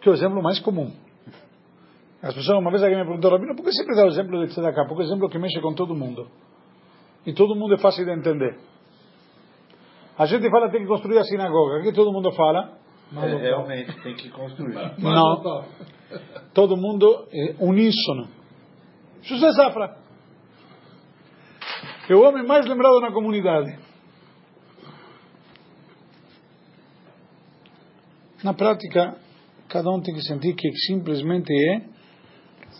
Que 0.00 0.08
é 0.08 0.12
o 0.12 0.14
exemplo 0.14 0.42
mais 0.42 0.60
comum. 0.60 0.92
As 2.22 2.34
pessoas, 2.34 2.58
uma 2.58 2.70
vez 2.70 2.82
alguém 2.82 2.98
me 2.98 3.04
perguntou, 3.04 3.30
Rabino, 3.30 3.54
por 3.54 3.64
que 3.64 3.72
sempre 3.72 3.94
dá 3.94 4.04
o 4.04 4.08
exemplo 4.08 4.44
de 4.44 4.52
tzedakah? 4.52 4.86
Porque 4.86 5.02
é 5.02 5.04
o 5.04 5.08
exemplo 5.08 5.28
que 5.28 5.38
mexe 5.38 5.60
com 5.60 5.72
todo 5.74 5.94
mundo. 5.94 6.28
E 7.24 7.32
todo 7.32 7.54
mundo 7.54 7.74
é 7.74 7.78
fácil 7.78 8.04
de 8.04 8.12
entender. 8.12 8.58
A 10.18 10.26
gente 10.26 10.50
fala 10.50 10.68
tem 10.68 10.80
que 10.80 10.88
construir 10.88 11.18
a 11.18 11.24
sinagoga. 11.24 11.78
Aqui 11.78 11.92
todo 11.92 12.12
mundo 12.12 12.32
fala. 12.32 12.76
É, 13.16 13.36
realmente, 13.36 14.02
tem 14.02 14.14
que 14.16 14.30
construir. 14.30 14.74
Não. 14.98 15.64
Todo 16.52 16.76
mundo 16.76 17.28
é 17.32 17.54
uníssono. 17.60 18.28
José 19.22 19.52
Zafra. 19.52 19.96
É 22.08 22.14
o 22.14 22.22
homem 22.22 22.44
mais 22.46 22.66
lembrado 22.66 23.00
na 23.00 23.12
comunidade. 23.12 23.78
Na 28.42 28.54
prática, 28.54 29.16
cada 29.68 29.90
um 29.90 30.00
tem 30.00 30.14
que 30.14 30.22
sentir 30.22 30.54
que 30.54 30.70
simplesmente 30.86 31.52
é 31.52 31.82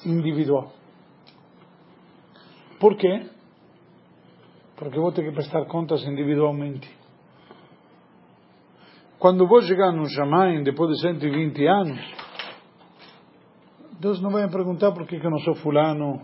individual. 0.07 0.73
Por 2.81 2.97
quê? 2.97 3.27
Porque 4.77 4.99
vou 4.99 5.13
ter 5.13 5.25
que 5.25 5.33
prestar 5.33 5.65
contas 5.67 6.03
individualmente. 6.05 6.89
Quando 9.19 9.49
vou 9.49 9.61
chegar 9.63 9.93
no 9.93 10.09
Shamayim, 10.09 10.63
depois 10.63 10.91
de 10.93 11.03
120 11.03 11.67
anos, 11.67 11.99
Deus 14.01 14.23
não 14.23 14.31
vai 14.31 14.47
me 14.47 14.53
perguntar 14.53 14.93
por 14.93 15.07
que, 15.07 15.19
que 15.19 15.27
eu 15.27 15.31
não 15.31 15.41
sou 15.41 15.57
fulano, 15.57 16.21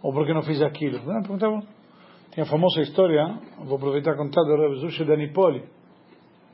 ou 0.00 0.12
por 0.12 0.24
que 0.24 0.32
não 0.32 0.42
fiz 0.42 0.62
aquilo. 0.62 1.00
Vai 1.04 1.16
me 1.16 1.22
perguntar, 1.22 1.50
tem 2.30 2.44
a 2.44 2.46
famosa 2.46 2.82
história, 2.82 3.40
vou 3.64 3.76
aproveitar 3.76 4.14
e 4.14 4.16
contar, 4.16 4.42
do 4.42 4.56
Rabi 4.56 4.76
Zushe 4.76 5.04
de 5.04 5.12
Anipoli. 5.12 5.64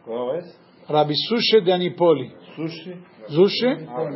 Qual 0.02 0.34
é? 0.34 0.40
Rabi 0.88 1.14
Sushe 1.28 1.60
de 1.60 1.70
Anipoli. 1.70 2.34
Sushi? 2.56 2.98
Zushe, 3.30 3.86
Ah, 3.88 4.10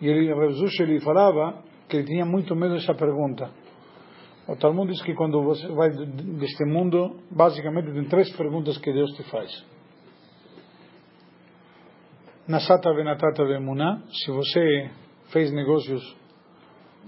e 0.00 0.08
ele, 0.08 0.52
Zushe 0.52 0.84
lhe 0.84 1.00
falava 1.00 1.62
que 1.88 1.96
ele 1.98 2.06
tinha 2.06 2.24
muito 2.24 2.54
medo 2.56 2.74
dessa 2.74 2.94
pergunta. 2.94 3.50
O 4.48 4.56
Talmud 4.56 4.90
diz 4.90 5.00
que 5.02 5.14
quando 5.14 5.42
você 5.42 5.66
vai 5.68 5.90
deste 5.90 6.64
mundo, 6.64 7.20
basicamente 7.30 7.92
tem 7.92 8.04
três 8.08 8.34
perguntas 8.36 8.78
que 8.78 8.92
Deus 8.92 9.10
te 9.12 9.22
faz. 9.30 9.50
Nasata 12.48 12.92
venatata 12.92 13.44
vemuná, 13.44 14.02
se 14.10 14.32
você 14.32 14.90
fez 15.32 15.52
negócios 15.52 16.02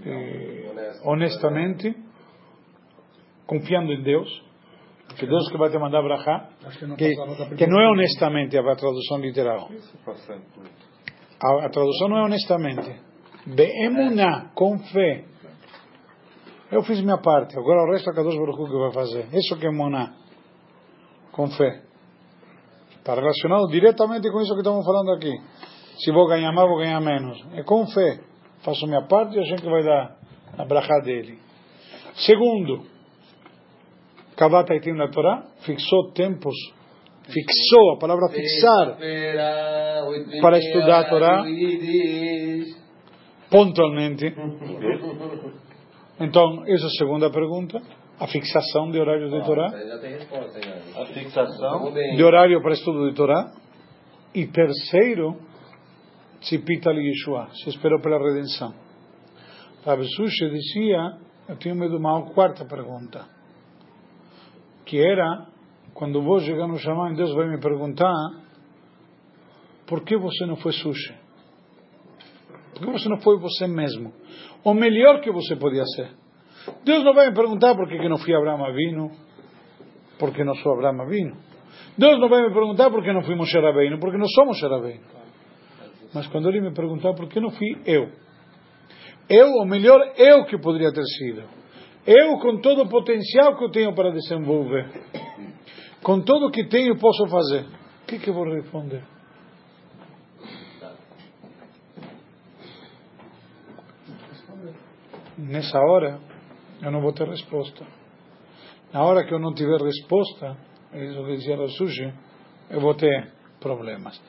eh, 0.04 1.00
honestamente, 1.04 1.94
confiando 3.46 3.92
em 3.92 4.02
Deus, 4.02 4.44
que 5.16 5.26
Deus 5.26 5.48
que 5.50 5.58
vai 5.58 5.70
te 5.70 5.78
mandar 5.78 6.02
brachá, 6.02 6.48
que 6.78 6.86
não 6.86 6.96
que, 6.96 7.66
não 7.66 7.80
é 7.80 7.90
honestamente 7.90 8.56
a 8.56 8.62
tradução 8.62 9.18
literal. 9.18 9.68
A, 11.42 11.66
a 11.66 11.68
tradução 11.70 12.08
não 12.08 12.18
é 12.18 12.24
honestamente. 12.24 13.00
Beemuná, 13.46 14.50
com 14.54 14.78
fé. 14.78 15.24
Eu 16.70 16.82
fiz 16.84 17.00
minha 17.02 17.18
parte, 17.18 17.58
agora 17.58 17.82
o 17.82 17.92
resto 17.92 18.10
é 18.10 18.14
Kadosh 18.14 18.36
Baruch 18.36 18.64
que 18.64 18.78
vai 18.78 18.92
fazer. 18.92 19.28
Isso 19.34 19.58
que 19.58 19.66
é 19.66 19.68
emuná, 19.68 20.14
com 21.32 21.48
fé. 21.50 21.82
Está 22.98 23.14
relacionado 23.14 23.66
diretamente 23.68 24.30
com 24.30 24.40
isso 24.40 24.54
que 24.54 24.60
estamos 24.60 24.84
falando 24.86 25.12
aqui. 25.12 25.32
Se 25.98 26.12
vou 26.12 26.26
ganhar 26.28 26.52
mais, 26.52 26.68
vou 26.68 26.78
ganhar 26.78 27.00
menos. 27.00 27.44
É 27.54 27.62
com 27.62 27.86
fé. 27.88 28.20
Faço 28.64 28.86
minha 28.86 29.02
parte 29.06 29.36
e 29.36 29.40
a 29.40 29.42
gente 29.42 29.64
vai 29.64 29.82
dar 29.82 30.16
a 30.56 30.64
brachá 30.64 31.00
dele. 31.00 31.38
Segundo, 32.14 32.91
Kavata 34.36 34.74
Itim 34.74 34.92
na 34.92 35.08
Torá, 35.08 35.44
fixou 35.64 36.12
tempos, 36.12 36.54
fixou, 37.26 37.94
a 37.94 37.98
palavra 37.98 38.28
fixar, 38.28 38.98
para 40.40 40.58
estudar 40.58 41.00
a 41.00 41.08
Torá. 41.08 41.44
pontualmente. 43.50 44.34
Então, 46.20 46.62
essa 46.66 46.84
é 46.84 46.86
a 46.86 46.98
segunda 46.98 47.30
pergunta. 47.30 47.80
A 48.18 48.26
fixação 48.26 48.90
de 48.90 48.98
horários 48.98 49.30
de 49.32 49.44
Torá. 49.44 49.68
Gabi? 49.68 50.18
A 50.96 51.06
fixação. 51.06 51.92
De 51.92 52.22
horário 52.22 52.62
para 52.62 52.72
estudo 52.72 53.08
de 53.10 53.16
Torá. 53.16 53.52
E 54.34 54.46
terceiro, 54.46 55.36
Tzipita 56.40 56.90
li 56.92 57.08
Yeshua. 57.08 57.48
Se 57.52 57.70
esperou 57.70 58.00
pela 58.00 58.18
redenção. 58.18 58.72
Rabi 59.84 60.06
Sushi 60.06 60.48
dizia, 60.50 61.18
eu 61.48 61.56
tenho 61.56 61.74
medo 61.74 61.96
uma 61.96 62.32
quarta 62.32 62.64
pergunta. 62.64 63.26
Que 64.92 65.00
era, 65.00 65.46
quando 65.94 66.20
vou 66.20 66.38
chegar 66.40 66.68
no 66.68 66.76
Shaman, 66.76 67.14
Deus 67.14 67.34
vai 67.34 67.48
me 67.48 67.58
perguntar 67.58 68.12
por 69.86 70.04
que 70.04 70.18
você 70.18 70.44
não 70.44 70.56
foi 70.56 70.70
sushi? 70.70 71.14
Por 72.74 72.84
que 72.84 72.92
você 72.92 73.08
não 73.08 73.18
foi 73.22 73.38
você 73.38 73.66
mesmo? 73.66 74.12
O 74.62 74.74
melhor 74.74 75.22
que 75.22 75.32
você 75.32 75.56
podia 75.56 75.86
ser. 75.96 76.10
Deus 76.84 77.02
não 77.04 77.14
vai 77.14 77.30
me 77.30 77.34
perguntar 77.34 77.74
por 77.74 77.88
que 77.88 77.98
que 77.98 78.06
não 78.06 78.18
fui 78.18 78.34
Abraão 78.34 78.62
Avino, 78.66 79.12
porque 80.18 80.44
não 80.44 80.54
sou 80.56 80.74
Abraão 80.74 81.00
Avino. 81.00 81.38
Deus 81.96 82.20
não 82.20 82.28
vai 82.28 82.42
me 82.42 82.52
perguntar 82.52 82.90
por 82.90 83.02
que 83.02 83.14
não 83.14 83.22
fui 83.22 83.34
Moshe 83.34 83.58
Rabbeinu, 83.58 83.98
porque 83.98 84.18
não 84.18 84.28
sou 84.28 84.44
Moshe 84.44 84.66
Rabbeinu. 84.66 85.04
Mas 86.12 86.26
quando 86.26 86.50
ele 86.50 86.60
me 86.60 86.74
perguntar 86.74 87.14
por 87.14 87.30
que 87.30 87.40
não 87.40 87.48
fui 87.48 87.80
eu, 87.86 88.10
eu, 89.30 89.52
o 89.52 89.64
melhor 89.64 90.12
eu 90.18 90.44
que 90.44 90.58
poderia 90.58 90.92
ter 90.92 91.04
sido, 91.16 91.61
eu 92.06 92.38
com 92.38 92.60
todo 92.60 92.82
o 92.82 92.88
potencial 92.88 93.56
que 93.56 93.64
eu 93.64 93.70
tenho 93.70 93.94
para 93.94 94.10
desenvolver, 94.10 94.90
com 96.02 96.20
tudo 96.20 96.50
que 96.50 96.66
tenho 96.66 96.98
posso 96.98 97.26
fazer, 97.28 97.64
o 98.02 98.06
que 98.06 98.18
que 98.18 98.30
eu 98.30 98.34
vou 98.34 98.44
responder? 98.44 99.02
Nessa 105.38 105.78
hora, 105.78 106.20
eu 106.82 106.90
não 106.90 107.00
vou 107.00 107.12
ter 107.12 107.28
resposta. 107.28 107.84
Na 108.92 109.02
hora 109.02 109.24
que 109.24 109.32
eu 109.32 109.38
não 109.38 109.54
tiver 109.54 109.80
resposta, 109.80 110.56
é 110.92 111.04
isso 111.04 111.24
que 111.24 111.36
dizia 111.36 111.56
Rasushi, 111.56 112.12
eu 112.70 112.80
vou 112.80 112.94
ter 112.94 113.32
problemas. 113.60 114.20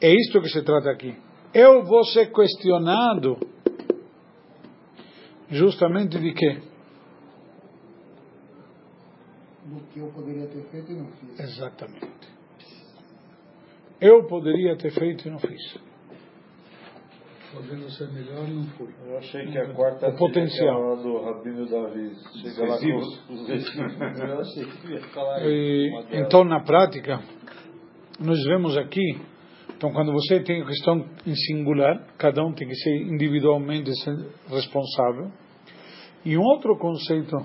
É 0.00 0.12
isto 0.12 0.40
que 0.40 0.48
se 0.48 0.62
trata 0.62 0.90
aqui. 0.90 1.16
Eu 1.54 1.84
vou 1.84 2.04
ser 2.04 2.32
questionado 2.32 3.38
justamente 5.48 6.18
de 6.18 6.32
quê? 6.32 6.69
Do 9.70 9.80
que 9.92 10.00
eu 10.00 10.10
poderia 10.10 10.48
ter 10.48 10.62
feito 10.68 10.90
e 10.90 10.96
não 10.96 11.06
fiz. 11.12 11.38
Exatamente. 11.38 12.28
Eu 14.00 14.26
poderia 14.26 14.76
ter 14.76 14.90
feito 14.90 15.28
e 15.28 15.30
não 15.30 15.38
fiz. 15.38 15.78
Podendo 17.52 17.88
ser 17.90 18.08
melhor, 18.12 18.48
não 18.48 18.64
fui. 18.70 18.92
Eu 19.06 19.18
achei 19.18 19.46
que 19.46 19.58
a 19.58 19.72
quarta 19.72 20.08
O 20.08 20.16
potencial. 20.16 20.96
do 20.96 21.22
Rabino 21.22 21.68
Davi. 21.68 22.10
Chega 22.42 22.66
lá 22.66 22.78
com 22.78 22.96
os. 22.96 23.48
Eu 23.48 24.40
achei 24.40 24.64
que 24.64 24.92
ia 24.92 25.00
falar 25.14 25.40
E, 25.46 25.90
então, 26.14 26.42
na 26.44 26.60
prática, 26.64 27.20
nós 28.18 28.42
vemos 28.44 28.76
aqui, 28.76 29.20
então 29.76 29.92
quando 29.92 30.12
você 30.12 30.40
tem 30.40 30.62
a 30.62 30.66
questão 30.66 31.08
em 31.24 31.34
singular, 31.36 32.08
cada 32.18 32.44
um 32.44 32.52
tem 32.52 32.66
que 32.66 32.74
ser 32.74 33.02
individualmente 33.02 33.88
responsável. 34.48 35.30
E 36.24 36.36
um 36.36 36.42
outro 36.42 36.76
conceito 36.76 37.36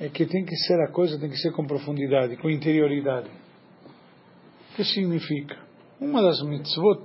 é 0.00 0.08
que 0.08 0.26
tem 0.26 0.44
que 0.44 0.56
ser 0.56 0.80
a 0.80 0.90
coisa, 0.90 1.18
tem 1.20 1.28
que 1.28 1.36
ser 1.36 1.52
com 1.52 1.66
profundidade, 1.66 2.36
com 2.38 2.48
interioridade. 2.48 3.28
O 4.72 4.76
que 4.76 4.84
significa? 4.84 5.58
Uma 6.00 6.22
das 6.22 6.42
mitzvot 6.42 7.04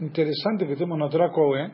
interessantes 0.00 0.68
que 0.68 0.76
temos 0.76 0.96
na 0.96 1.08
Torá 1.08 1.30
qual 1.30 1.56
é? 1.56 1.72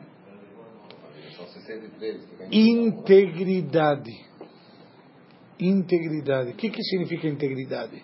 São 1.37 1.45
63. 1.45 2.25
que 2.25 2.35
tem. 2.37 2.47
Integridade. 2.51 4.11
Integridade. 5.59 6.51
O 6.51 6.55
que, 6.55 6.69
que 6.71 6.83
significa 6.83 7.27
integridade? 7.27 8.03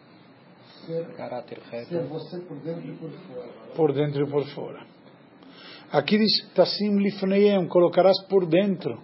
Ser, 0.86 1.06
Caráter 1.16 1.60
ser 1.70 1.78
reto. 1.78 2.08
você 2.08 2.40
por 2.42 2.60
dentro 2.60 2.88
e 2.88 2.96
por 2.96 3.12
fora. 3.12 3.50
Por 3.76 3.94
dentro 3.94 4.28
e 4.28 4.30
por 4.30 4.46
fora. 4.50 4.86
Aqui 5.92 6.18
diz, 6.18 6.54
Tassim 6.54 6.98
lifneiem, 6.98 7.68
colocarás 7.68 8.22
por 8.30 8.46
dentro. 8.46 9.02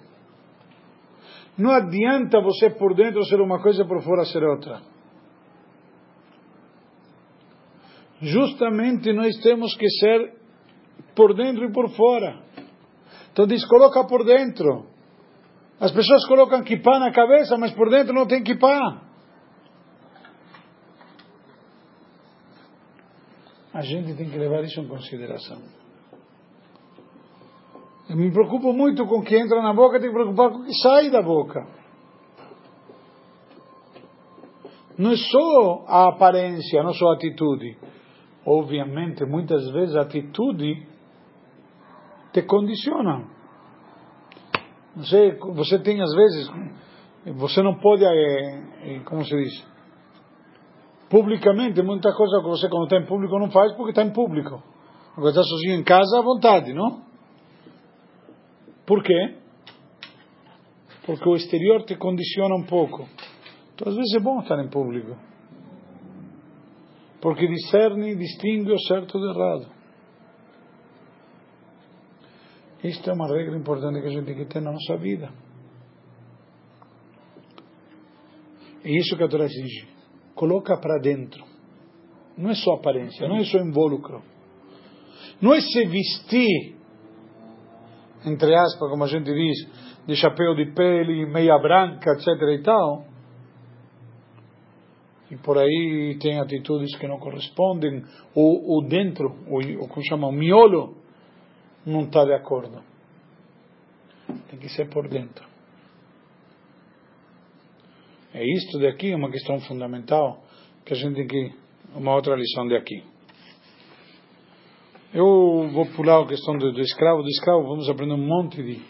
Não 1.57 1.71
adianta 1.71 2.39
você 2.39 2.69
por 2.69 2.93
dentro 2.93 3.23
ser 3.25 3.41
uma 3.41 3.61
coisa 3.61 3.83
e 3.83 3.87
por 3.87 4.01
fora 4.03 4.25
ser 4.25 4.43
outra. 4.43 4.81
Justamente 8.21 9.11
nós 9.13 9.35
temos 9.41 9.75
que 9.75 9.89
ser 9.89 10.33
por 11.15 11.35
dentro 11.35 11.65
e 11.65 11.71
por 11.71 11.89
fora. 11.89 12.39
Então 13.31 13.47
diz, 13.47 13.65
coloca 13.65 14.03
por 14.05 14.23
dentro. 14.23 14.87
As 15.79 15.91
pessoas 15.91 16.25
colocam 16.27 16.63
kippah 16.63 16.99
na 16.99 17.11
cabeça, 17.11 17.57
mas 17.57 17.71
por 17.73 17.89
dentro 17.89 18.13
não 18.13 18.25
tem 18.27 18.43
kippah. 18.43 19.01
A 23.73 23.81
gente 23.81 24.15
tem 24.15 24.29
que 24.29 24.37
levar 24.37 24.63
isso 24.63 24.79
em 24.79 24.87
consideração. 24.87 25.61
Eu 28.09 28.15
me 28.15 28.31
preocupo 28.31 28.71
muito 28.71 29.05
com 29.05 29.19
o 29.19 29.23
que 29.23 29.37
entra 29.37 29.61
na 29.61 29.73
boca, 29.73 29.99
tenho 29.99 30.13
que 30.13 30.17
preocupar 30.17 30.51
com 30.51 30.59
o 30.59 30.65
que 30.65 30.73
sai 30.75 31.09
da 31.09 31.21
boca. 31.21 31.67
Não 34.97 35.11
é 35.11 35.17
só 35.17 35.85
a 35.87 36.07
aparência, 36.07 36.81
não 36.81 36.93
só 36.93 37.11
a 37.11 37.15
atitude. 37.15 37.77
Obviamente, 38.45 39.25
muitas 39.25 39.69
vezes 39.71 39.95
a 39.95 40.01
atitude 40.01 40.87
te 42.31 42.41
condiciona. 42.43 43.27
Você, 44.95 45.37
você 45.53 45.77
tem 45.79 46.01
às 46.01 46.13
vezes, 46.15 46.49
você 47.35 47.61
não 47.61 47.75
pode, 47.75 48.05
eh, 48.05 48.63
eh, 48.83 48.99
como 49.05 49.23
se 49.23 49.35
diz, 49.35 49.67
publicamente, 51.09 51.81
muita 51.83 52.11
coisa 52.13 52.39
que 52.41 52.47
você 52.47 52.69
quando 52.69 52.85
está 52.85 52.97
em 52.97 53.05
público 53.05 53.37
não 53.37 53.51
faz 53.51 53.73
porque 53.73 53.91
está 53.91 54.01
em 54.01 54.13
público. 54.13 54.63
Quando 55.13 55.29
está 55.29 55.43
sozinho 55.43 55.75
em 55.75 55.83
casa, 55.83 56.19
à 56.19 56.21
vontade, 56.21 56.73
não? 56.73 57.06
Por 58.87 59.03
quê? 59.03 59.35
Porque 61.05 61.27
o 61.27 61.35
exterior 61.35 61.83
te 61.83 61.97
condiciona 61.97 62.55
um 62.55 62.63
pouco. 62.63 63.07
Então, 63.75 63.89
às 63.89 63.95
vezes 63.95 64.13
é 64.15 64.19
bom 64.19 64.39
estar 64.39 64.57
em 64.63 64.69
público. 64.69 65.15
Porque 67.21 67.47
discerne 67.47 68.11
e 68.11 68.15
distingue 68.15 68.71
o 68.71 68.79
certo 68.79 69.19
do 69.19 69.29
errado. 69.29 69.67
Isto 72.83 73.09
é 73.09 73.13
uma 73.13 73.27
regra 73.27 73.57
importante 73.57 73.99
que 73.99 74.07
a 74.07 74.11
gente 74.11 74.25
tem 74.25 74.35
que 74.35 74.45
ter 74.45 74.61
na 74.61 74.71
nossa 74.71 74.95
vida. 74.97 75.29
É 78.85 78.89
isso 78.89 79.17
que 79.17 79.23
a 79.23 79.27
Torá 79.27 79.43
exige. 79.43 79.85
Coloca 80.33 80.79
para 80.79 80.97
dentro. 80.99 81.43
Não 82.37 82.51
é 82.51 82.55
só 82.55 82.75
aparência, 82.75 83.27
não 83.27 83.37
é 83.37 83.43
só 83.43 83.57
invólucro. 83.57 84.23
Não 85.41 85.53
é 85.53 85.59
se 85.59 85.85
vestir, 85.85 86.76
entre 88.25 88.55
aspas, 88.55 88.89
como 88.89 89.03
a 89.03 89.07
gente 89.07 89.31
diz, 89.33 89.67
de 90.05 90.15
chapéu 90.15 90.55
de 90.55 90.65
pele, 90.73 91.25
meia 91.25 91.57
branca, 91.57 92.11
etc. 92.11 92.27
e 92.53 92.61
tal. 92.63 93.05
E 95.29 95.35
por 95.35 95.57
aí 95.57 96.17
tem 96.21 96.39
atitudes 96.39 96.95
que 96.97 97.07
não 97.07 97.19
correspondem, 97.19 98.03
ou, 98.33 98.63
ou 98.69 98.87
dentro, 98.87 99.35
ou, 99.47 99.61
ou 99.81 99.87
como 99.87 100.05
chama, 100.07 100.27
o 100.27 100.31
miolo, 100.31 100.95
não 101.85 102.01
está 102.01 102.23
de 102.23 102.33
acordo. 102.33 102.81
Tem 104.49 104.59
que 104.59 104.69
ser 104.69 104.89
por 104.89 105.07
dentro. 105.07 105.45
É 108.33 108.43
isto 108.45 108.79
daqui 108.79 109.13
uma 109.13 109.31
questão 109.31 109.59
fundamental 109.61 110.43
que 110.85 110.93
a 110.93 110.95
gente 110.95 111.15
tem 111.15 111.27
que 111.27 111.51
uma 111.95 112.13
outra 112.13 112.35
lição 112.35 112.67
de 112.67 112.75
aqui. 112.75 113.03
Eu 115.13 115.69
vou 115.71 115.85
pular 115.95 116.21
a 116.21 116.27
questão 116.27 116.57
do, 116.57 116.73
do 116.73 116.81
escravo. 116.81 117.23
Do 117.23 117.29
escravo 117.29 117.63
vamos 117.63 117.89
aprender 117.89 118.13
um 118.13 118.17
monte 118.17 118.61
de, 118.61 118.81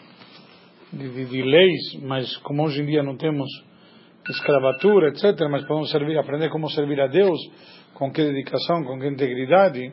de, 0.92 1.24
de, 1.26 1.42
leis, 1.42 2.02
mas 2.02 2.36
como 2.38 2.64
hoje 2.64 2.82
em 2.82 2.86
dia 2.86 3.04
não 3.04 3.16
temos 3.16 3.48
escravatura, 4.28 5.10
etc., 5.10 5.48
mas 5.48 5.64
podemos 5.64 5.90
servir, 5.90 6.18
aprender 6.18 6.50
como 6.50 6.68
servir 6.70 7.00
a 7.00 7.06
Deus, 7.06 7.38
com 7.94 8.10
que 8.10 8.22
dedicação, 8.22 8.82
com 8.84 8.98
que 8.98 9.06
integridade. 9.06 9.92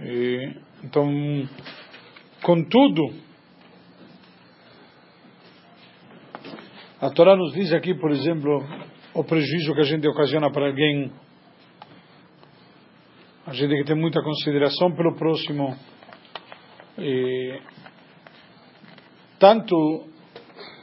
E, 0.00 0.56
então, 0.82 1.08
contudo, 2.42 3.14
a 7.00 7.10
Torá 7.10 7.36
nos 7.36 7.52
diz 7.52 7.72
aqui, 7.72 7.94
por 7.94 8.10
exemplo, 8.10 8.64
o 9.14 9.22
prejuízo 9.22 9.72
que 9.72 9.80
a 9.80 9.84
gente 9.84 10.08
ocasiona 10.08 10.50
para 10.50 10.66
alguém. 10.66 11.12
A 13.50 13.52
gente 13.52 13.68
tem 13.68 13.78
que 13.78 13.84
ter 13.84 13.96
muita 13.96 14.22
consideração 14.22 14.92
pelo 14.92 15.16
próximo. 15.16 15.76
E, 16.96 17.60
tanto 19.40 20.06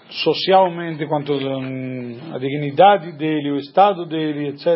socialmente 0.09 1.05
quanto 1.05 1.31
a 1.31 2.37
dignidade 2.37 3.13
dele, 3.13 3.51
o 3.51 3.57
estado 3.57 4.05
dele, 4.05 4.49
etc. 4.49 4.67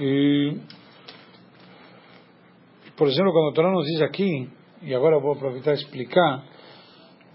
E, 0.00 0.56
por 2.96 3.06
exemplo, 3.06 3.30
quando 3.30 3.50
a 3.50 3.54
Torá 3.54 3.70
nos 3.70 3.86
diz 3.86 4.02
aqui, 4.02 4.50
e 4.82 4.92
agora 4.96 5.20
vou 5.20 5.30
aproveitar 5.30 5.70
e 5.70 5.74
explicar, 5.74 6.42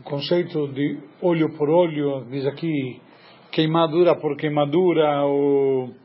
o 0.01 0.03
conceito 0.03 0.67
de 0.67 0.99
olho 1.21 1.55
por 1.55 1.69
olho, 1.69 2.25
diz 2.29 2.45
aqui 2.45 3.01
queimadura 3.53 4.19
por 4.19 4.35
queimadura, 4.35 5.23
ou 5.23 6.02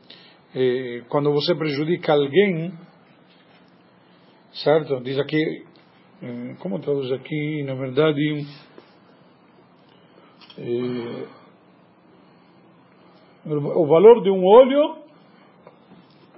eh, 0.55 1.03
quando 1.09 1.31
você 1.31 1.53
prejudica 1.55 2.13
alguém, 2.13 2.73
certo? 4.51 4.99
Diz 5.01 5.19
aqui, 5.19 5.65
eh, 6.23 6.55
como 6.59 6.79
traduz 6.79 7.11
aqui, 7.11 7.63
na 7.63 7.75
verdade, 7.75 8.47
eh, 10.57 11.27
o 13.45 13.85
valor 13.87 14.23
de 14.23 14.29
um 14.29 14.43
olho, 14.43 14.97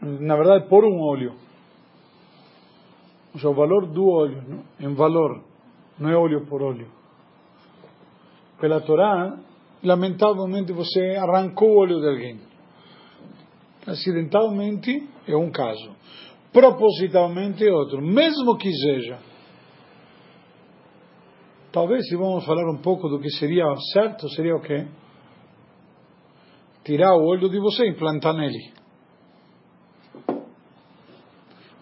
na 0.01 0.35
verdade, 0.35 0.67
por 0.67 0.83
um 0.83 0.99
olho. 0.99 1.33
O 3.33 3.39
sea, 3.39 3.49
o 3.49 3.53
valor 3.53 3.87
do 3.87 4.05
olho, 4.05 4.43
não? 4.47 4.63
em 4.79 4.93
valor, 4.93 5.41
não 5.97 6.09
é 6.09 6.17
olho 6.17 6.45
por 6.47 6.61
olho. 6.61 6.87
Pela 8.59 8.81
Torá, 8.81 9.39
lamentavelmente 9.81 10.73
você 10.73 11.15
arrancou 11.15 11.69
o 11.69 11.79
olho 11.79 11.99
de 11.99 12.07
alguém. 12.07 12.50
Acidentalmente 13.85 15.09
é 15.27 15.35
um 15.35 15.51
caso. 15.51 15.95
Propositalmente 16.53 17.65
é 17.65 17.71
outro. 17.71 18.01
Mesmo 18.01 18.57
que 18.57 18.71
seja. 18.71 19.19
Talvez 21.71 22.05
se 22.07 22.15
vamos 22.15 22.45
falar 22.45 22.69
um 22.69 22.81
pouco 22.81 23.07
do 23.07 23.19
que 23.19 23.29
seria 23.31 23.65
certo, 23.93 24.27
seria 24.29 24.55
o 24.55 24.61
quê? 24.61 24.87
Tirar 26.83 27.15
o 27.15 27.23
olho 27.23 27.49
de 27.49 27.59
você 27.59 27.85
e 27.85 27.89
implantar 27.91 28.33
nele. 28.35 28.73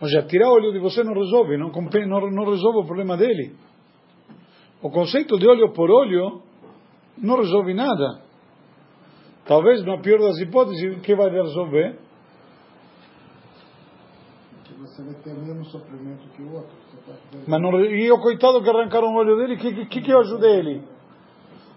Ou 0.02 0.08
seja, 0.08 0.24
tirar 0.24 0.50
o 0.50 0.54
olho 0.54 0.72
de 0.72 0.80
você 0.80 1.04
não 1.04 1.14
resolve, 1.14 1.58
não, 1.58 1.72
não, 1.72 2.32
não 2.32 2.50
resolve 2.50 2.80
o 2.80 2.86
problema 2.86 3.18
dele. 3.18 3.56
O 4.82 4.90
conceito 4.90 5.38
de 5.38 5.48
olho 5.48 5.74
por 5.74 5.90
olho 5.90 6.42
não 7.18 7.38
resolve 7.38 7.74
nada. 7.74 8.29
Talvez, 9.50 9.84
na 9.84 9.98
pior 9.98 10.20
das 10.20 10.38
hipóteses, 10.38 10.96
o 10.96 11.02
que 11.02 11.16
vai 11.16 11.28
resolver? 11.28 11.98
Que 14.64 14.74
você 14.76 15.04
vai 15.04 15.16
ter 15.24 15.34
menos 15.34 15.72
sofrimento 15.72 16.30
que 16.36 16.44
o 16.44 16.54
outro. 16.54 16.70
Tá 17.08 17.14
Mas 17.48 17.60
não, 17.60 17.82
e 17.82 18.12
o 18.12 18.20
coitado 18.22 18.62
que 18.62 18.70
arrancaram 18.70 19.08
o 19.08 19.16
olho 19.18 19.36
dele, 19.38 19.58
que, 19.58 19.88
que, 19.88 20.02
que 20.02 20.12
eu 20.12 20.20
ajudei 20.20 20.52
ele? 20.52 20.84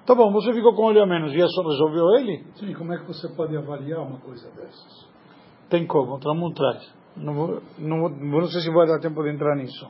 Tá 0.04 0.14
bom, 0.14 0.30
você 0.30 0.52
ficou 0.52 0.74
com 0.74 0.82
o 0.82 0.86
olho 0.88 1.02
a 1.02 1.06
menos 1.06 1.32
e 1.32 1.38
isso 1.38 1.62
resolveu 1.62 2.10
ele? 2.18 2.44
Sim, 2.56 2.74
como 2.74 2.92
é 2.92 2.98
que 2.98 3.06
você 3.06 3.26
pode 3.34 3.56
avaliar 3.56 4.00
uma 4.00 4.18
coisa 4.18 4.50
dessas? 4.50 5.08
Tem 5.70 5.86
como, 5.86 6.16
atrás. 6.16 6.94
Não, 7.16 7.32
vou- 7.32 7.62
não, 7.78 8.00
vou- 8.00 8.10
não 8.10 8.48
sei 8.48 8.60
se 8.60 8.70
vai 8.70 8.86
dar 8.86 9.00
tempo 9.00 9.22
de 9.22 9.30
entrar 9.30 9.56
nisso, 9.56 9.88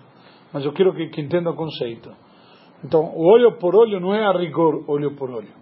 mas 0.52 0.64
eu 0.64 0.72
quero 0.72 0.94
que, 0.94 1.08
que 1.08 1.20
entenda 1.20 1.50
o 1.50 1.56
conceito. 1.56 2.14
Então, 2.84 3.00
o 3.12 3.26
olho 3.26 3.58
por 3.58 3.74
olho 3.74 3.98
não 3.98 4.14
é 4.14 4.24
a 4.24 4.38
rigor 4.38 4.84
olho 4.88 5.16
por 5.16 5.28
olho. 5.30 5.61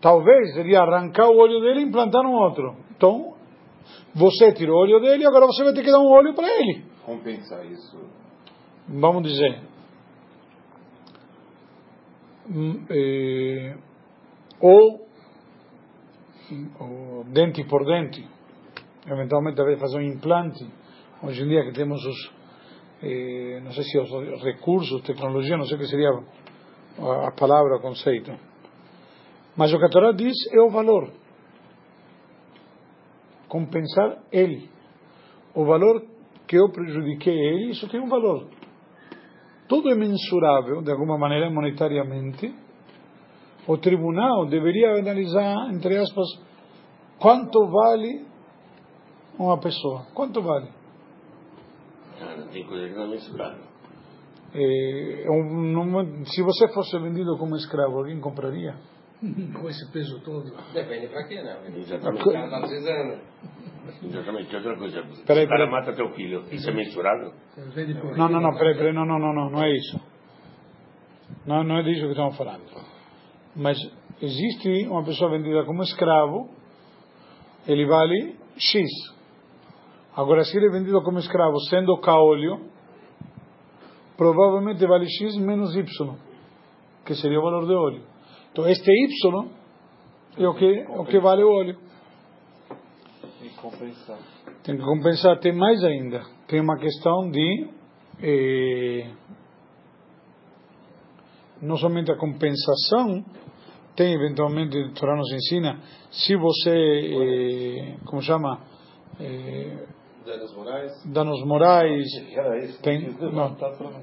Talvez 0.00 0.54
seria 0.54 0.80
arrancar 0.80 1.28
o 1.28 1.36
olho 1.36 1.60
dele 1.60 1.80
e 1.80 1.84
implantar 1.84 2.24
um 2.24 2.32
outro. 2.32 2.76
Então, 2.96 3.34
você 4.14 4.52
tirou 4.52 4.76
o 4.76 4.82
olho 4.82 5.00
dele, 5.00 5.26
agora 5.26 5.46
você 5.46 5.64
vai 5.64 5.72
ter 5.72 5.82
que 5.82 5.90
dar 5.90 6.00
um 6.00 6.08
olho 6.08 6.34
para 6.34 6.48
ele. 6.48 6.84
Compensar 7.04 7.64
isso. 7.66 7.98
Vamos 8.88 9.22
dizer, 9.22 9.60
hum, 12.48 12.84
eh, 12.90 13.76
ou, 14.60 15.06
ou 16.80 17.24
dente 17.24 17.64
por 17.64 17.84
dente, 17.84 18.26
eventualmente 19.06 19.56
talvez 19.56 19.78
fazer 19.78 19.98
um 19.98 20.02
implante. 20.02 20.66
Hoje 21.22 21.42
em 21.42 21.48
dia 21.48 21.64
que 21.64 21.72
temos 21.72 22.04
os, 22.04 22.32
eh, 23.02 23.60
não 23.62 23.72
sei 23.72 23.84
se 23.84 23.98
os 23.98 24.42
recursos, 24.42 25.02
tecnologia, 25.02 25.56
não 25.56 25.64
sei 25.64 25.76
o 25.76 25.80
que 25.80 25.86
seria 25.86 26.10
a, 26.10 27.28
a 27.28 27.32
palavra, 27.32 27.76
o 27.76 27.80
conceito. 27.80 28.32
Mas 29.58 29.74
o 29.74 29.78
que 29.78 29.84
a 29.84 29.88
Torá 29.88 30.12
diz 30.12 30.36
é 30.52 30.60
o 30.60 30.70
valor. 30.70 31.10
Compensar 33.48 34.22
ele. 34.30 34.70
O 35.52 35.64
valor 35.64 36.00
que 36.46 36.56
eu 36.56 36.70
prejudiquei 36.70 37.34
ele, 37.34 37.70
isso 37.70 37.88
tem 37.88 38.00
um 38.00 38.08
valor. 38.08 38.46
Tudo 39.68 39.90
é 39.90 39.96
mensurável, 39.96 40.80
de 40.80 40.92
alguma 40.92 41.18
maneira, 41.18 41.50
monetariamente. 41.50 42.54
O 43.66 43.76
tribunal 43.76 44.46
deveria 44.46 44.92
analisar, 44.92 45.72
entre 45.72 45.96
aspas, 45.98 46.26
quanto 47.18 47.58
vale 47.66 48.24
uma 49.36 49.58
pessoa. 49.58 50.06
Quanto 50.14 50.40
vale? 50.40 50.68
Tem 52.52 52.64
coisa 52.64 52.88
que 52.88 52.94
não 52.94 53.02
é 53.02 53.08
mensurável. 53.08 53.64
Um- 55.28 56.24
se 56.26 56.42
você 56.42 56.68
fosse 56.72 56.96
vendido 57.00 57.36
como 57.36 57.56
escravo, 57.56 57.98
alguém 57.98 58.20
compraria? 58.20 58.76
Com 59.60 59.68
esse 59.68 59.90
peso 59.92 60.20
todo. 60.20 60.50
Depende 60.72 61.08
pra 61.08 61.26
quê, 61.26 61.42
né? 61.42 61.58
Exatamente. 61.76 62.28
O 62.28 62.32
cara 62.32 62.50
tá 62.50 62.60
precisando. 62.60 63.20
Exatamente. 64.02 64.56
Outra 64.56 64.76
coisa. 64.76 65.02
Peraí, 65.26 65.44
o 65.44 65.48
cara 65.48 65.66
peraí. 65.66 65.70
mata 65.70 65.92
teu 65.92 66.10
filho. 66.14 66.44
Isso 66.52 66.70
é 66.70 66.72
por 66.72 68.16
Não, 68.16 68.28
não, 68.28 68.40
não, 68.40 68.52
peraí, 68.56 68.76
peraí, 68.76 68.92
não, 68.92 69.04
não, 69.04 69.18
não, 69.18 69.34
não, 69.34 69.50
não 69.50 69.62
é 69.62 69.70
isso. 69.72 70.00
Não, 71.46 71.64
não 71.64 71.78
é 71.78 71.82
disso 71.82 72.02
que 72.02 72.10
estamos 72.10 72.36
falando. 72.36 72.62
Mas 73.56 73.76
existe 74.22 74.86
uma 74.88 75.04
pessoa 75.04 75.30
vendida 75.30 75.64
como 75.64 75.82
escravo, 75.82 76.50
ele 77.66 77.86
vale 77.86 78.36
X. 78.56 78.88
Agora, 80.14 80.44
se 80.44 80.56
ele 80.56 80.66
é 80.66 80.70
vendido 80.70 81.02
como 81.02 81.18
escravo 81.18 81.58
sendo 81.70 81.98
caolho, 81.98 82.68
provavelmente 84.16 84.84
vale 84.86 85.06
X 85.08 85.36
menos 85.38 85.74
Y, 85.74 86.16
que 87.04 87.14
seria 87.14 87.38
o 87.38 87.42
valor 87.42 87.66
de 87.66 87.74
óleo. 87.74 88.17
Então, 88.58 88.68
este 88.68 88.90
Y 88.90 89.48
é 90.36 90.48
o 90.48 90.54
que, 90.54 90.84
o 90.88 91.04
que 91.04 91.20
vale 91.20 91.44
o 91.44 91.48
óleo. 91.48 91.78
E 93.40 93.50
compensar. 93.50 94.18
Tem 94.64 94.76
que 94.76 94.82
compensar, 94.82 95.38
tem 95.38 95.52
mais 95.52 95.84
ainda. 95.84 96.24
Tem 96.48 96.60
uma 96.60 96.76
questão 96.76 97.30
de. 97.30 97.68
eh, 98.20 99.10
não 101.62 101.76
somente 101.76 102.10
a 102.10 102.16
compensação, 102.16 103.24
tem 103.94 104.12
eventualmente, 104.14 104.76
o 104.76 104.92
Torá 104.92 105.14
nos 105.14 105.32
ensina, 105.32 105.78
se 106.10 106.34
você, 106.34 106.74
eh, 106.74 107.96
como 108.06 108.20
chama, 108.22 108.58
eh, 109.20 109.86
Danos 110.26 110.52
morais. 110.56 111.04
danos 111.06 111.44
morais. 111.46 112.06
Tem- 112.82 113.08
não. 113.32 113.54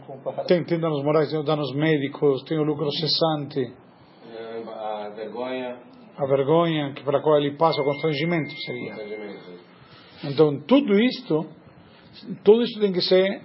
comparar. 0.08 0.46
tem, 0.46 0.64
tem 0.64 0.80
danos 0.80 1.04
morais, 1.04 1.30
tem 1.30 1.40
os 1.40 1.46
danos 1.46 1.74
médicos, 1.76 2.42
tem 2.46 2.58
o 2.58 2.64
lucro 2.64 2.90
cessante, 2.90 3.84
vergonha. 5.16 5.80
a 6.18 6.26
vergonha 6.26 6.94
que 6.94 7.04
para 7.04 7.20
a 7.20 7.22
qual 7.22 7.38
ele 7.38 7.58
passa, 7.58 7.82
o 7.82 7.86
constrangimento 7.86 8.52
seria. 8.66 8.94
Entendimento. 8.94 9.56
Então, 10.24 10.62
tudo 10.62 11.00
isto, 11.00 11.46
tudo 12.44 12.64
isso 12.64 12.80
tem 12.80 12.92
que 12.92 13.02
ser 13.02 13.42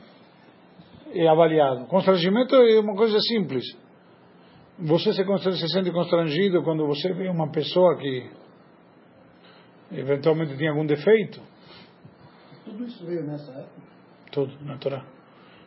eh, 1.12 1.28
avaliado. 1.28 1.87
Constrangimento 1.87 2.54
é 2.54 2.80
uma 2.80 2.94
coisa 2.94 3.18
simples. 3.20 3.64
Você 4.78 5.12
se, 5.12 5.22
se 5.22 5.68
sente 5.68 5.90
constrangido 5.90 6.62
quando 6.62 6.87
você 6.87 7.12
vê 7.12 7.28
uma 7.28 7.50
pessoa 7.50 7.96
que 7.98 8.30
eventualmente 9.92 10.56
tem 10.56 10.68
algum 10.68 10.87
defeito? 10.87 11.40
Tudo 12.64 12.85
isso 12.85 13.04
veio 13.04 13.24
nessa 13.24 13.52
época. 13.52 13.83
Tudo 14.33 14.64
na 14.64 14.78
Torá. 14.78 15.04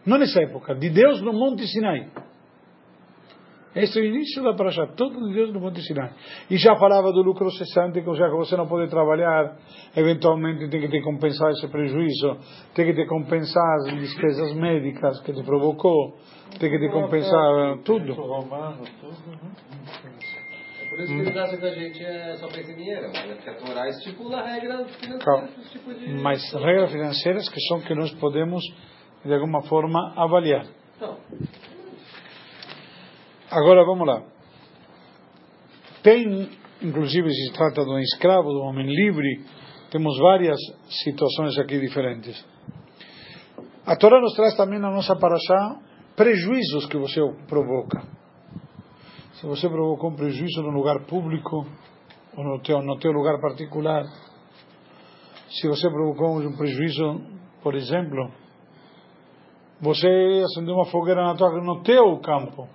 Não 0.05 0.17
nessa 0.17 0.41
época, 0.41 0.73
de 0.75 0.89
Deus 0.89 1.21
no 1.21 1.33
Monte 1.33 1.67
Sinai. 1.67 2.09
Este 3.75 3.97
é 3.99 4.01
o 4.03 4.05
início 4.05 4.43
da 4.43 4.53
Parashá, 4.53 4.85
tudo 4.95 5.27
de 5.27 5.33
Deus 5.33 5.51
no 5.51 5.59
Monte 5.59 5.81
Sinai. 5.81 6.11
E 6.49 6.57
já 6.57 6.75
falava 6.75 7.11
do 7.11 7.23
lucro 7.23 7.49
cessante, 7.49 8.01
que, 8.01 8.07
ou 8.07 8.15
seja, 8.15 8.29
que 8.29 8.35
você 8.35 8.55
não 8.55 8.67
pode 8.67 8.87
trabalhar, 8.89 9.57
eventualmente 9.95 10.69
tem 10.69 10.81
que 10.81 10.89
te 10.89 11.01
compensar 11.01 11.49
esse 11.51 11.67
prejuízo, 11.67 12.37
tem 12.75 12.85
que 12.85 12.93
te 12.93 13.07
compensar 13.07 13.63
as 13.77 13.95
despesas 13.95 14.53
médicas 14.53 15.19
que 15.21 15.33
te 15.33 15.43
provocou, 15.43 16.15
tem 16.59 16.69
que 16.69 16.77
te 16.77 16.89
compensar 16.89 17.79
tudo. 17.83 18.05
Né? 18.05 18.77
É 20.79 20.89
por 20.89 20.99
isso 20.99 21.13
que 21.13 21.19
eles 21.21 21.35
acham 21.35 21.57
que 21.57 21.65
a 21.65 21.73
gente 21.73 22.05
é 22.05 22.35
só 22.35 22.47
pensa 22.49 22.71
em 22.71 22.75
dinheiro. 22.75 23.07
Mas 23.11 23.31
é 23.31 23.33
porque 23.33 23.49
a 23.49 23.55
Torá 23.55 23.89
estipula 23.89 24.43
regras 24.43 24.95
financeiras 24.97 25.57
esse 25.57 25.71
tipo 25.71 25.93
de... 25.95 26.09
Mas 26.21 26.53
regras 26.53 26.91
financeiras 26.91 27.49
que 27.49 27.59
são 27.61 27.81
que 27.81 27.95
nós 27.95 28.11
podemos, 28.19 28.63
de 29.25 29.33
alguma 29.33 29.63
forma, 29.63 30.13
avaliar. 30.15 30.67
Não. 31.01 31.17
Agora 33.53 33.85
vamos 33.85 34.07
lá. 34.07 34.23
Tem, 36.01 36.49
inclusive, 36.81 37.29
se 37.29 37.53
trata 37.53 37.85
de 37.85 37.91
um 37.91 37.99
escravo, 37.99 38.49
de 38.49 38.55
um 38.55 38.63
homem 38.63 38.87
livre, 38.87 39.45
temos 39.91 40.17
várias 40.17 40.57
situações 41.03 41.55
aqui 41.59 41.79
diferentes. 41.79 42.43
A 43.85 43.95
Torá 43.95 44.19
nos 44.19 44.33
traz 44.33 44.55
também 44.55 44.79
na 44.79 44.89
nossa 44.89 45.15
paraxá 45.15 45.79
prejuízos 46.15 46.87
que 46.87 46.97
você 46.97 47.21
provoca. 47.47 48.01
Se 49.33 49.45
você 49.45 49.69
provocou 49.69 50.09
um 50.09 50.15
prejuízo 50.15 50.63
no 50.63 50.71
lugar 50.71 51.05
público 51.05 51.63
ou 52.35 52.43
no 52.43 52.59
teu, 52.63 52.81
no 52.81 52.97
teu 52.97 53.11
lugar 53.11 53.39
particular, 53.39 54.03
se 55.47 55.67
você 55.67 55.87
provocou 55.91 56.39
um 56.39 56.57
prejuízo, 56.57 57.21
por 57.61 57.75
exemplo, 57.75 58.31
você 59.79 60.41
acendeu 60.43 60.73
uma 60.73 60.85
fogueira 60.85 61.23
na 61.23 61.35
tua, 61.35 61.51
no 61.61 61.83
teu 61.83 62.17
campo, 62.17 62.67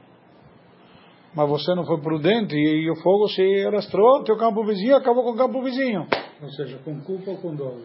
mas 1.35 1.49
você 1.49 1.75
não 1.75 1.85
foi 1.85 2.01
prudente 2.01 2.57
e, 2.57 2.91
o 2.91 2.97
fogo 2.97 3.29
se 3.29 3.65
alastrou, 3.67 4.25
teu 4.25 4.37
campo 4.37 4.65
vizinho 4.65 4.97
acabou 4.97 5.25
com 5.25 5.31
o 5.31 5.37
campo 5.37 5.63
vizinho. 5.63 6.07
Ou 6.43 6.51
seja, 6.51 6.79
com 6.85 7.01
culpa 7.01 7.31
ou 7.33 7.37
com 7.39 7.55
dolo. 7.55 7.83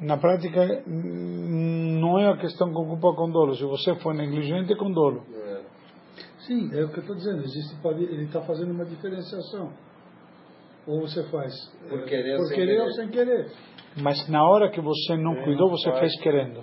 Na 0.00 0.16
prática, 0.18 0.82
não 0.86 2.18
é 2.18 2.30
a 2.30 2.36
questão 2.36 2.70
com 2.72 2.86
culpa 2.86 3.08
ou 3.08 3.16
com 3.16 3.30
dolo. 3.30 3.54
Se 3.54 3.64
você 3.64 3.94
foi 3.96 4.14
negligente, 4.14 4.72
é 4.72 4.76
com 4.76 4.90
dolo. 4.92 5.24
É. 5.34 5.60
Sim, 6.40 6.70
é 6.72 6.84
o 6.84 6.88
que 6.90 6.98
eu 6.98 7.00
estou 7.00 7.16
dizendo. 7.16 7.42
Existe, 7.42 7.74
ele 7.84 8.24
está 8.24 8.40
fazendo 8.42 8.72
uma 8.72 8.84
diferenciação. 8.84 9.72
Ou 10.86 11.00
você 11.00 11.24
faz 11.30 11.52
Por 11.88 12.00
eh, 12.00 12.04
querer 12.04 12.36
por 12.36 12.46
sem 12.46 12.56
querer 12.56 12.66
querer. 12.76 12.82
ou 12.82 12.90
sem 12.92 13.08
querer. 13.08 13.52
Mas 13.96 14.28
na 14.28 14.46
hora 14.46 14.70
que 14.70 14.80
você 14.80 15.16
não 15.16 15.34
cuidou, 15.42 15.70
você 15.70 15.90
fez 15.98 16.20
querendo. 16.20 16.62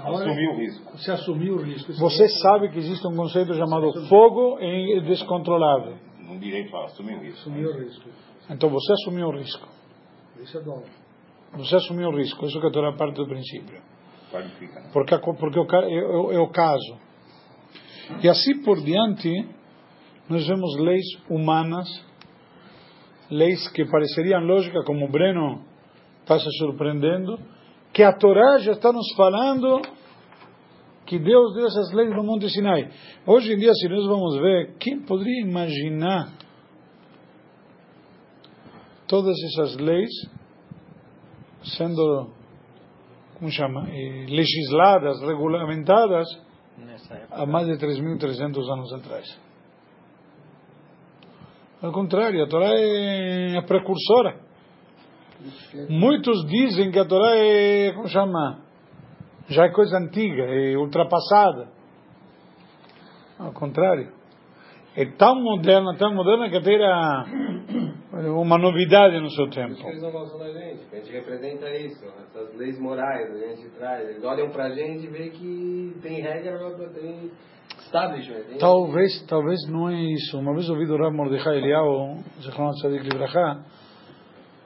Assumir 0.00 0.48
o 0.48 0.56
risco. 0.56 0.92
Você 0.98 1.10
assumiu 1.10 1.54
o 1.56 1.62
risco. 1.62 1.92
Você 1.92 2.24
é- 2.24 2.28
sabe 2.28 2.70
que 2.70 2.78
existe 2.78 3.06
um 3.06 3.14
conceito 3.16 3.52
chamado 3.54 3.92
fogo 4.08 4.58
em- 4.60 5.02
descontrolável. 5.02 5.96
Um 6.28 6.38
direito 6.38 6.70
para 6.70 6.84
assumir 6.86 7.16
o 7.16 7.20
risco. 7.20 7.40
Assumiu 7.40 7.68
o 7.70 7.78
risco. 7.78 8.08
Então 8.50 8.70
você 8.70 8.92
assumiu 8.92 9.26
o 9.28 9.36
risco. 9.36 9.68
Isso 10.40 10.58
é 10.58 10.62
dolo. 10.62 10.84
Você 11.54 11.76
assumiu 11.76 12.08
o 12.08 12.16
risco. 12.16 12.46
Isso 12.46 12.60
que 12.60 12.66
é 12.66 12.70
toda 12.70 12.92
parte 12.96 13.16
do 13.16 13.26
princípio. 13.26 13.80
Qualifica. 14.30 14.80
né? 14.80 14.90
porque, 14.94 15.14
a 15.14 15.18
porque 15.18 15.58
é, 15.58 15.94
é- 15.94 16.34
é 16.36 16.38
o 16.38 16.48
caso. 16.48 16.96
E 18.22 18.28
assim 18.28 18.62
por 18.62 18.80
diante, 18.80 19.46
nós 20.28 20.46
vemos 20.46 20.74
leis 20.78 21.04
humanas, 21.28 21.86
leis 23.30 23.68
que 23.72 23.84
pareceriam 23.84 24.40
lógicas, 24.40 24.84
como 24.86 25.04
o 25.04 25.10
Breno 25.10 25.62
está 26.22 26.38
se 26.38 26.50
surpreendendo, 26.58 27.38
que 27.92 28.02
a 28.02 28.12
Torá 28.12 28.58
já 28.58 28.72
está 28.72 28.92
nos 28.92 29.12
falando 29.14 29.82
que 31.04 31.18
Deus 31.18 31.54
deu 31.54 31.66
essas 31.66 31.92
leis 31.92 32.10
no 32.10 32.24
Monte 32.24 32.48
Sinai. 32.48 32.90
Hoje 33.26 33.52
em 33.52 33.58
dia, 33.58 33.72
se 33.74 33.88
nós 33.88 34.06
vamos 34.06 34.36
ver, 34.40 34.76
quem 34.78 35.00
poderia 35.00 35.42
imaginar 35.42 36.32
todas 39.06 39.36
essas 39.44 39.76
leis 39.76 40.10
sendo, 41.76 42.30
como 43.38 43.50
chama, 43.50 43.86
eh, 43.90 44.26
legisladas, 44.28 45.20
regulamentadas 45.20 46.26
há 47.30 47.44
mais 47.44 47.66
de 47.66 47.74
3.300 47.74 48.72
anos 48.72 48.92
atrás. 48.94 49.38
Ao 51.82 51.92
contrário, 51.92 52.42
a 52.42 52.48
Torá 52.48 52.70
é 52.74 53.58
a 53.58 53.62
precursora. 53.62 54.40
Muitos 55.88 56.46
dizem 56.46 56.90
que 56.90 56.98
a 56.98 57.04
Torá 57.04 57.36
é, 57.36 57.92
como 57.92 58.08
chama, 58.08 58.60
já 59.48 59.64
é 59.64 59.70
coisa 59.70 59.98
antiga, 59.98 60.44
é 60.44 60.76
ultrapassada. 60.76 61.68
Ao 63.38 63.52
contrário. 63.52 64.12
É 64.94 65.06
tão 65.06 65.42
moderna, 65.42 65.96
tão 65.96 66.14
moderna 66.14 66.50
que 66.50 66.56
até 66.56 66.74
era 66.74 67.24
uma 68.38 68.58
novidade 68.58 69.18
no 69.18 69.30
seu 69.30 69.48
tempo. 69.48 69.74
Por 69.74 69.84
que 69.84 69.88
eles 69.88 70.02
não 70.02 70.12
gostam 70.12 70.38
da 70.38 70.52
gente, 70.52 70.84
que 70.84 70.96
a 70.96 70.98
gente 70.98 71.12
representa 71.12 71.70
isso, 71.74 72.04
essas 72.04 72.54
leis 72.56 72.78
morais 72.78 73.30
a 73.30 73.38
gente 73.38 73.70
traz. 73.70 74.06
Eles 74.10 74.22
olham 74.22 74.50
pra 74.50 74.68
gente 74.70 75.06
e 75.06 75.08
vê 75.08 75.30
que 75.30 75.96
tem 76.02 76.20
regra, 76.20 76.58
tem 76.92 77.30
establishment. 77.78 78.42
Tem 78.48 78.58
Talvez, 78.58 79.24
talvez 79.26 79.66
não 79.70 79.88
é 79.88 79.94
isso. 79.94 80.38
Uma 80.38 80.52
vez 80.52 80.68
ouvi 80.68 80.86
do 80.86 80.96
Rav 80.98 81.14
Mordechai 81.14 81.56
Eliyahu, 81.56 82.22
Zechron 82.42 82.70
Tzadik 82.72 83.02
Libraha, 83.02 83.64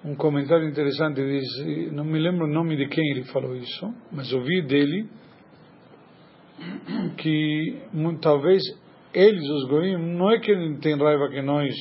um 0.07 0.15
comentário 0.15 0.69
interessante, 0.69 1.17
diz, 1.17 1.93
não 1.93 2.05
me 2.05 2.19
lembro 2.19 2.47
o 2.47 2.49
nome 2.49 2.77
de 2.77 2.87
quem 2.87 3.05
ele 3.11 3.25
falou 3.25 3.57
isso, 3.57 3.93
mas 4.13 4.33
ouvi 4.33 4.63
dele 4.63 5.09
que 7.19 7.83
talvez 8.23 8.63
eles, 9.13 9.49
os 9.51 9.69
goim, 9.69 9.97
não 9.97 10.31
é 10.31 10.39
que 10.39 10.55
tem 10.81 10.97
raiva 10.97 11.29
que 11.29 11.43
nós 11.43 11.75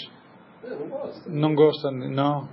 não 1.27 1.53
gostam, 1.53 1.91
não. 1.91 2.49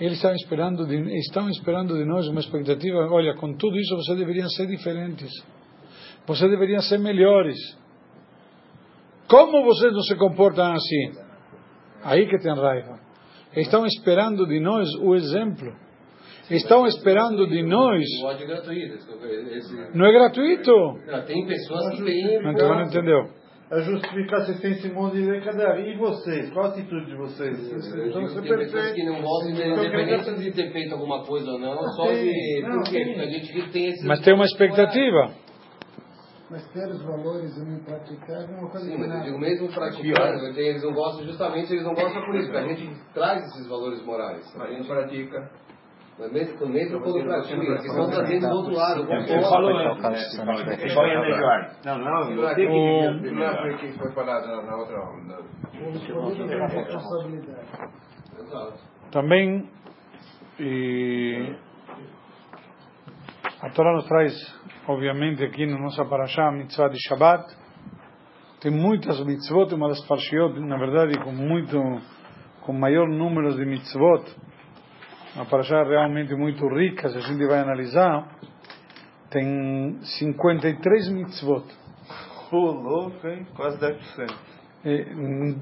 Eles 0.00 0.16
estão 0.16 0.34
esperando 0.34 0.86
de, 0.86 0.96
estão 1.18 1.48
esperando 1.50 1.94
de 1.94 2.04
nós 2.04 2.26
uma 2.28 2.40
expectativa. 2.40 3.08
Olha, 3.10 3.34
com 3.34 3.54
tudo 3.54 3.78
isso 3.78 3.96
vocês 3.96 4.18
deveriam 4.18 4.48
ser 4.50 4.66
diferentes. 4.66 5.30
Vocês 6.26 6.50
deveriam 6.50 6.80
ser 6.80 6.98
melhores. 6.98 7.58
Como 9.28 9.64
vocês 9.64 9.92
não 9.92 10.02
se 10.02 10.16
comportam 10.16 10.72
assim? 10.72 11.12
Aí 12.02 12.26
que 12.26 12.38
tem 12.38 12.54
raiva. 12.54 13.05
Estão 13.56 13.86
esperando 13.86 14.46
de 14.46 14.60
nós 14.60 14.88
o 15.00 15.14
exemplo. 15.14 15.72
Estão 16.50 16.86
esperando 16.86 17.46
de 17.48 17.62
nós. 17.62 18.02
Esse- 18.02 19.96
Não 19.96 20.06
é 20.06 20.12
gratuito. 20.12 20.70
Não, 21.06 21.22
tem 21.24 21.46
pessoas 21.46 21.90
que 21.96 22.04
têm. 22.04 22.42
Não, 22.42 22.52
então 22.52 22.68
não 22.68 22.82
entendeu. 22.82 23.28
A 23.68 23.80
justificar 23.80 24.42
se 24.46 24.60
tem 24.60 24.70
esse 24.72 24.88
monte 24.90 25.14
de 25.16 25.28
lei, 25.28 25.40
cadê? 25.40 25.90
E 25.90 25.96
vocês? 25.96 26.50
Qual 26.52 26.66
a 26.66 26.68
atitude 26.68 27.06
de 27.06 27.16
vocês? 27.16 27.58
Vocês 27.68 27.92
que 27.92 28.42
tem 28.42 28.58
pessoas 28.58 28.92
que 28.92 29.04
não 29.04 29.20
gostam, 29.20 29.50
Então, 29.50 29.84
independente 29.84 30.34
de 30.40 30.52
ter 30.52 30.70
feito 30.70 30.92
alguma 30.94 31.24
coisa 31.24 31.50
ou 31.50 31.58
não, 31.58 31.76
só 31.96 32.04
de. 32.12 32.62
Por 32.62 32.82
quê? 32.84 33.04
Porque 33.06 33.20
a 33.20 33.26
gente 33.26 33.72
tem 33.72 33.86
esse. 33.88 34.06
Mas 34.06 34.20
tem 34.20 34.34
uma 34.34 34.44
expectativa. 34.44 35.30
Mas 36.48 36.64
ter 36.72 36.86
os 36.88 37.02
valores 37.02 37.56
e 37.56 37.60
não 37.64 37.78
praticar 37.80 38.42
é 38.42 38.46
uma 38.60 38.70
coisa 38.70 38.86
Sim, 38.86 38.92
que 38.92 38.98
mas 38.98 39.14
eu 39.16 39.20
digo 39.22 39.38
mesmo 39.38 39.68
praticando, 39.72 40.46
eles 40.60 40.82
não 40.82 40.92
gostam 40.92 41.24
justamente, 41.26 41.72
eles 41.72 41.84
não 41.84 41.92
gostam 41.94 42.24
por 42.24 42.34
isso, 42.36 42.52
porque 42.52 42.64
a 42.64 42.68
gente 42.74 43.00
traz 43.12 43.44
esses 43.46 43.66
valores 43.68 44.00
morais. 44.04 44.60
A 44.60 44.66
gente 44.68 44.86
pratica. 44.86 45.50
Mas 46.18 46.32
mesmo, 46.32 46.66
mesmo 46.68 47.00
quando 47.00 47.24
pratica, 47.24 47.56
eles 47.62 47.84
estão 47.84 48.08
trazendo 48.08 48.48
do 48.48 48.56
outro 48.56 48.74
lado. 48.74 49.02
oposto. 49.02 49.50
falou 49.50 49.76
antes, 49.76 50.38
que 50.80 50.88
foi 50.94 51.14
a 51.14 51.20
melhor. 51.20 51.70
Não, 51.84 51.98
não, 51.98 52.22
Sim, 52.24 52.34
eu 52.40 52.54
sei 52.54 52.54
que 52.54 52.72
o- 52.72 53.20
devia- 53.20 53.32
não 53.50 53.56
foi 53.58 53.76
que 53.76 53.92
foi 53.98 54.12
falado 54.12 54.46
na, 54.46 54.76
outra 54.76 54.98
aula. 54.98 55.38
responsabilidade. 55.74 57.66
Também 59.10 59.68
e 60.58 61.54
a 63.60 63.70
Torá 63.70 63.92
nos 63.94 64.06
traz, 64.06 64.32
obviamente, 64.88 65.44
aqui 65.44 65.66
na 65.66 65.78
nossa 65.78 66.04
paraxá, 66.04 66.48
a 66.48 66.52
mitzvah 66.52 66.88
de 66.88 66.98
Shabbat. 67.08 67.44
Tem 68.60 68.70
muitas 68.70 69.20
mitzvot, 69.24 69.74
uma 69.74 69.88
das 69.88 70.00
parshiot, 70.06 70.58
na 70.60 70.76
verdade, 70.76 71.18
com 71.20 71.32
muito, 71.32 71.78
com 72.62 72.72
maior 72.72 73.08
número 73.08 73.54
de 73.54 73.64
mitzvot. 73.64 74.24
Uma 75.34 75.44
paraxá 75.44 75.82
realmente 75.82 76.34
muito 76.34 76.66
rica, 76.68 77.08
se 77.10 77.18
a 77.18 77.20
gente 77.20 77.46
vai 77.46 77.60
analisar. 77.60 78.28
Tem 79.30 79.98
53 80.02 81.10
mitzvot. 81.10 81.64
Pô, 82.50 82.70
louco, 82.70 83.26
hein? 83.26 83.46
Quase 83.54 83.78
10%. 83.78 84.34
E, 84.84 85.14
hum, 85.14 85.60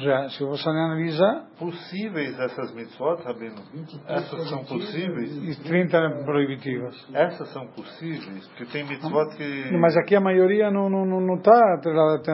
já, 0.00 0.28
se 0.30 0.44
você 0.44 0.68
analisar, 0.68 1.46
Possíveis 1.58 2.38
essas 2.38 2.74
mitzvot, 2.74 3.22
Rabino? 3.22 3.62
Essas 4.06 4.48
são 4.48 4.64
possíveis? 4.64 5.58
e 5.58 5.62
30 5.62 6.22
proibitivas. 6.24 6.94
Essas 7.12 7.48
são 7.52 7.66
possíveis? 7.68 8.46
Porque 8.48 8.66
tem 8.66 8.84
mitzvot 8.84 9.36
que... 9.36 9.70
Mas 9.78 9.96
aqui 9.96 10.14
a 10.16 10.20
maioria 10.20 10.70
não 10.70 10.88
não 10.90 11.04
não 11.06 11.34
está 11.36 11.58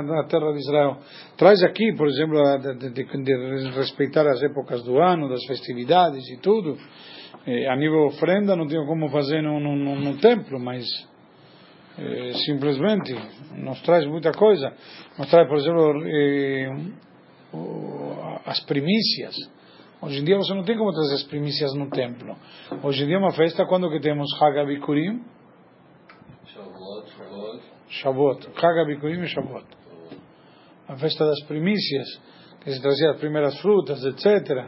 na 0.03 0.25
terra 0.29 0.53
de 0.53 0.59
Israel. 0.59 0.99
Traz 1.37 1.63
aqui, 1.63 1.93
por 1.97 2.07
exemplo, 2.09 2.37
de, 2.59 2.75
de, 2.79 2.91
de- 2.93 3.05
de 3.23 3.71
respeitar 3.77 4.27
as 4.27 4.43
épocas 4.43 4.83
do 4.85 4.99
ano, 5.01 5.29
das 5.29 5.45
festividades 5.47 6.29
e 6.31 6.41
tudo. 6.41 6.77
Eh, 7.47 7.69
a 7.69 7.77
nível 7.77 8.07
ofrenda 8.07 8.57
não 8.57 8.67
tenho 8.67 8.85
como 8.87 9.09
fazer 9.09 9.41
no, 9.43 9.61
no, 9.61 9.77
no, 9.77 9.95
no 9.97 10.17
templo, 10.19 10.59
mas 10.59 10.85
eh, 11.99 12.33
simplesmente 12.45 13.15
nos 13.57 13.81
traz 13.83 14.05
muita 14.07 14.33
coisa. 14.33 14.73
Nos 15.19 15.29
traz, 15.31 15.49
por 15.49 15.57
exemplo, 15.59 16.03
eh, 16.07 16.71
as 18.45 18.61
primícias. 18.65 19.35
Hoje 20.01 20.21
em 20.21 20.25
dia 20.25 20.37
você 20.37 20.55
não 20.55 20.63
tem 20.63 20.77
como 20.77 20.93
trazer 20.93 21.15
as 21.15 21.23
primícias 21.25 21.73
no 21.75 21.89
templo. 21.91 22.37
Hoje 22.83 23.03
em 23.05 23.07
dia 23.07 23.17
é 23.17 23.19
uma 23.19 23.33
festa 23.33 23.65
quando 23.67 23.91
que 23.91 24.01
temos 24.01 24.29
Hagabikurim, 24.41 25.23
Shavuot, 26.55 27.63
Shavuot. 27.89 28.49
HaBikurim 28.57 29.23
e 29.23 29.29
Shavuot. 29.29 29.67
A 30.89 30.97
festa 30.97 31.25
das 31.25 31.43
primícias, 31.47 32.07
que 32.61 32.71
se 32.73 32.81
trazia 32.81 33.11
as 33.11 33.19
primeiras 33.19 33.59
frutas, 33.61 34.05
etc. 34.05 34.67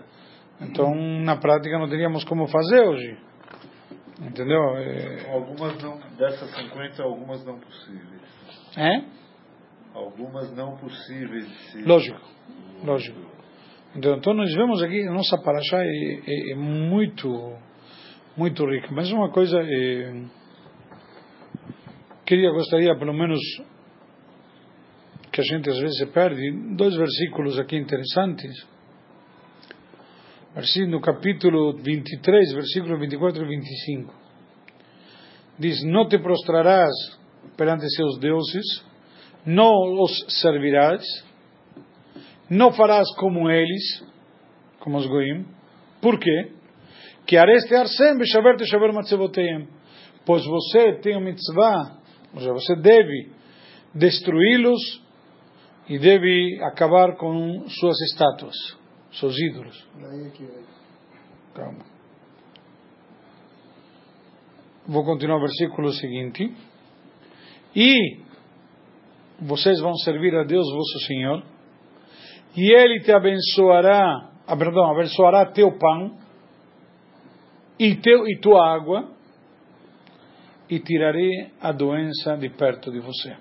Então, 0.60 0.94
na 0.94 1.36
prática, 1.36 1.78
não 1.78 1.88
teríamos 1.88 2.24
como 2.24 2.46
fazer 2.48 2.80
hoje. 2.80 3.16
Entendeu? 4.20 4.60
É, 4.76 5.32
Algumas 5.32 5.80
não, 5.80 5.98
dessas 6.16 6.50
50, 6.56 7.02
algumas 7.02 7.44
não 7.44 7.58
possíveis. 7.60 8.22
é? 8.76 9.04
Algumas 9.98 10.54
não 10.54 10.76
possíveis 10.76 11.44
de 11.48 11.58
se... 11.72 11.82
Lógico, 11.82 12.20
lógico. 12.84 13.18
Então, 13.96 14.16
então 14.16 14.32
nós 14.32 14.54
vemos 14.54 14.80
aqui, 14.80 15.02
a 15.02 15.12
nossa 15.12 15.36
paraxá 15.38 15.76
é, 15.82 16.20
é, 16.24 16.52
é 16.52 16.54
muito, 16.54 17.52
muito 18.36 18.64
rica. 18.64 18.88
Mas 18.92 19.10
uma 19.10 19.28
coisa, 19.32 19.58
é, 19.60 20.22
queria, 22.24 22.52
gostaria 22.52 22.96
pelo 22.96 23.12
menos 23.12 23.40
que 25.32 25.40
a 25.40 25.44
gente 25.44 25.68
às 25.68 25.78
vezes 25.80 26.08
perde, 26.10 26.48
dois 26.76 26.94
versículos 26.94 27.58
aqui 27.58 27.76
interessantes. 27.76 28.52
Versículo 30.54 30.92
no 30.92 31.00
capítulo 31.00 31.76
23, 31.76 32.52
versículo 32.52 32.98
24 33.00 33.42
e 33.42 33.48
25. 33.48 34.14
Diz: 35.58 35.82
Não 35.82 36.08
te 36.08 36.18
prostrarás 36.20 36.94
perante 37.56 37.88
seus 37.96 38.16
deuses, 38.20 38.87
não 39.48 40.02
os 40.02 40.12
servirás, 40.42 41.02
não 42.50 42.70
farás 42.70 43.10
como 43.16 43.50
eles, 43.50 44.04
como 44.78 44.98
os 44.98 45.06
goim. 45.06 45.46
Por 46.02 46.18
quê? 46.20 46.52
Que 47.26 47.38
areste 47.38 47.74
arsem 47.74 48.18
beshaver 48.18 48.56
te 48.56 48.66
shaver 48.66 48.92
matzevoteim. 48.92 49.66
Pois 50.26 50.44
você 50.44 50.98
tem 51.00 51.16
o 51.16 51.20
mitzvah, 51.20 51.98
ou 52.34 52.40
seja, 52.40 52.52
você 52.52 52.76
deve 52.76 53.32
destruí-los 53.94 55.02
e 55.88 55.98
deve 55.98 56.60
acabar 56.64 57.16
com 57.16 57.66
suas 57.70 57.98
estátuas, 58.02 58.54
seus 59.12 59.34
ídolos. 59.38 59.88
Calma. 61.54 61.86
Vou 64.86 65.04
continuar 65.04 65.38
o 65.38 65.40
versículo 65.40 65.90
seguinte. 65.92 66.54
E 67.74 68.27
vocês 69.40 69.80
vão 69.80 69.94
servir 69.96 70.34
a 70.34 70.44
Deus, 70.44 70.66
vosso 70.72 71.06
Senhor, 71.06 71.42
e 72.56 72.72
Ele 72.72 73.00
te 73.00 73.12
abençoará, 73.12 74.30
ah, 74.46 74.56
perdão, 74.56 74.90
abençoará 74.90 75.46
teu 75.46 75.76
pão 75.78 76.18
e, 77.78 77.94
teu, 77.96 78.26
e 78.26 78.38
tua 78.40 78.74
água, 78.74 79.08
e 80.68 80.80
tirarei 80.80 81.50
a 81.60 81.72
doença 81.72 82.36
de 82.36 82.48
perto 82.50 82.90
de 82.90 83.00
você. 83.00 83.36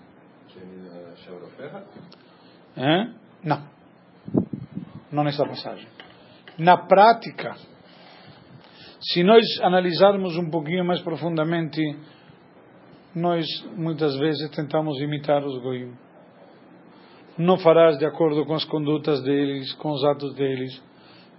Hã? 2.78 3.14
Não. 3.44 3.64
Não 5.12 5.24
nessa 5.24 5.46
passagem. 5.46 5.88
Na 6.58 6.78
prática, 6.78 7.56
se 9.02 9.24
nós 9.24 9.46
analisarmos 9.62 10.38
um 10.38 10.50
pouquinho 10.50 10.86
mais 10.86 11.02
profundamente, 11.02 11.82
nós 13.18 13.46
muitas 13.76 14.16
vezes 14.18 14.50
tentamos 14.52 15.00
imitar 15.00 15.44
os 15.44 15.62
goim. 15.62 15.92
Não 17.38 17.58
farás 17.58 17.98
de 17.98 18.06
acordo 18.06 18.46
com 18.46 18.54
as 18.54 18.66
condutas 18.66 19.22
deles, 19.24 19.74
com 19.74 19.92
os 19.92 20.04
atos 20.04 20.34
deles. 20.36 20.82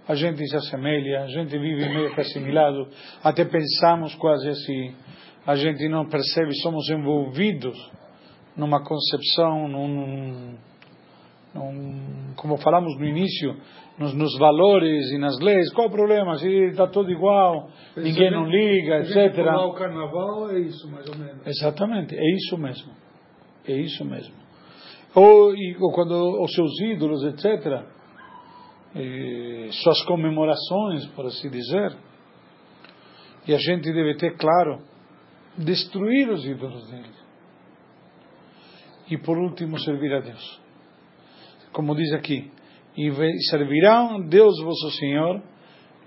A 0.07 0.15
gente 0.15 0.45
se 0.47 0.55
assemelha, 0.55 1.23
a 1.23 1.27
gente 1.27 1.49
vive 1.57 1.87
meio 1.89 2.13
que 2.13 2.21
assimilado, 2.21 2.87
até 3.23 3.45
pensamos 3.45 4.15
quase 4.15 4.49
assim. 4.49 4.95
A 5.45 5.55
gente 5.55 5.87
não 5.87 6.07
percebe, 6.07 6.53
somos 6.61 6.89
envolvidos 6.89 7.77
numa 8.55 8.83
concepção, 8.83 9.67
num, 9.67 10.57
como 12.35 12.57
falamos 12.57 12.97
no 12.99 13.05
início, 13.05 13.55
nos, 13.97 14.13
nos, 14.13 14.37
valores 14.37 15.11
e 15.11 15.17
nas 15.17 15.39
leis. 15.39 15.71
Qual 15.73 15.87
o 15.87 15.91
problema? 15.91 16.37
Se 16.37 16.47
está 16.47 16.87
tudo 16.87 17.11
igual, 17.11 17.69
ninguém 17.97 18.31
não 18.31 18.45
liga, 18.45 18.99
etc. 18.99 19.37
o 19.65 19.73
carnaval 19.73 20.51
é 20.51 20.59
isso, 20.59 20.89
mais 20.91 21.07
ou 21.09 21.17
menos. 21.17 21.45
Exatamente, 21.45 22.15
é 22.15 22.35
isso 22.35 22.57
mesmo. 22.57 22.93
É 23.67 23.73
isso 23.73 24.05
mesmo. 24.05 24.35
Ou, 25.15 25.55
e, 25.55 25.75
ou 25.79 25.91
quando 25.91 26.41
os 26.41 26.53
seus 26.53 26.79
ídolos, 26.81 27.23
etc. 27.23 27.83
Eh, 28.95 29.69
suas 29.71 30.01
comemorações, 30.03 31.05
por 31.15 31.25
assim 31.25 31.49
dizer. 31.49 31.95
E 33.47 33.53
a 33.53 33.57
gente 33.57 33.91
deve 33.91 34.15
ter 34.15 34.37
claro, 34.37 34.81
destruir 35.57 36.29
os 36.29 36.45
ídolos 36.45 36.87
deles. 36.89 37.19
E 39.09 39.17
por 39.17 39.37
último, 39.37 39.79
servir 39.79 40.13
a 40.13 40.19
Deus. 40.19 40.68
Como 41.71 41.95
diz 41.95 42.11
aqui, 42.13 42.51
e 42.97 43.11
servirão 43.49 44.27
Deus 44.27 44.61
vosso 44.61 44.91
Senhor, 44.91 45.41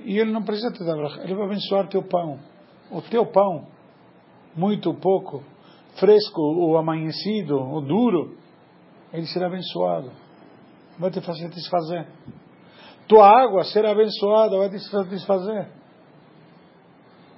e 0.00 0.18
Ele 0.18 0.32
não 0.32 0.42
precisa 0.42 0.72
te 0.72 0.84
dar 0.84 0.96
Ele 1.22 1.34
vai 1.34 1.46
abençoar 1.46 1.88
teu 1.88 2.02
pão. 2.02 2.38
O 2.90 3.00
teu 3.02 3.24
pão, 3.26 3.68
muito 4.54 4.92
pouco, 4.94 5.42
fresco 5.98 6.40
ou 6.40 6.76
amanhecido 6.76 7.56
ou 7.56 7.80
duro, 7.80 8.36
ele 9.12 9.26
será 9.26 9.46
abençoado. 9.46 10.10
Vai 10.98 11.10
te 11.10 11.20
fazer 11.20 11.48
satisfazer. 11.48 12.06
Tua 13.08 13.26
água 13.26 13.64
será 13.64 13.90
abençoada, 13.90 14.56
vai 14.56 14.70
te 14.70 14.78
satisfazer. 14.78 15.68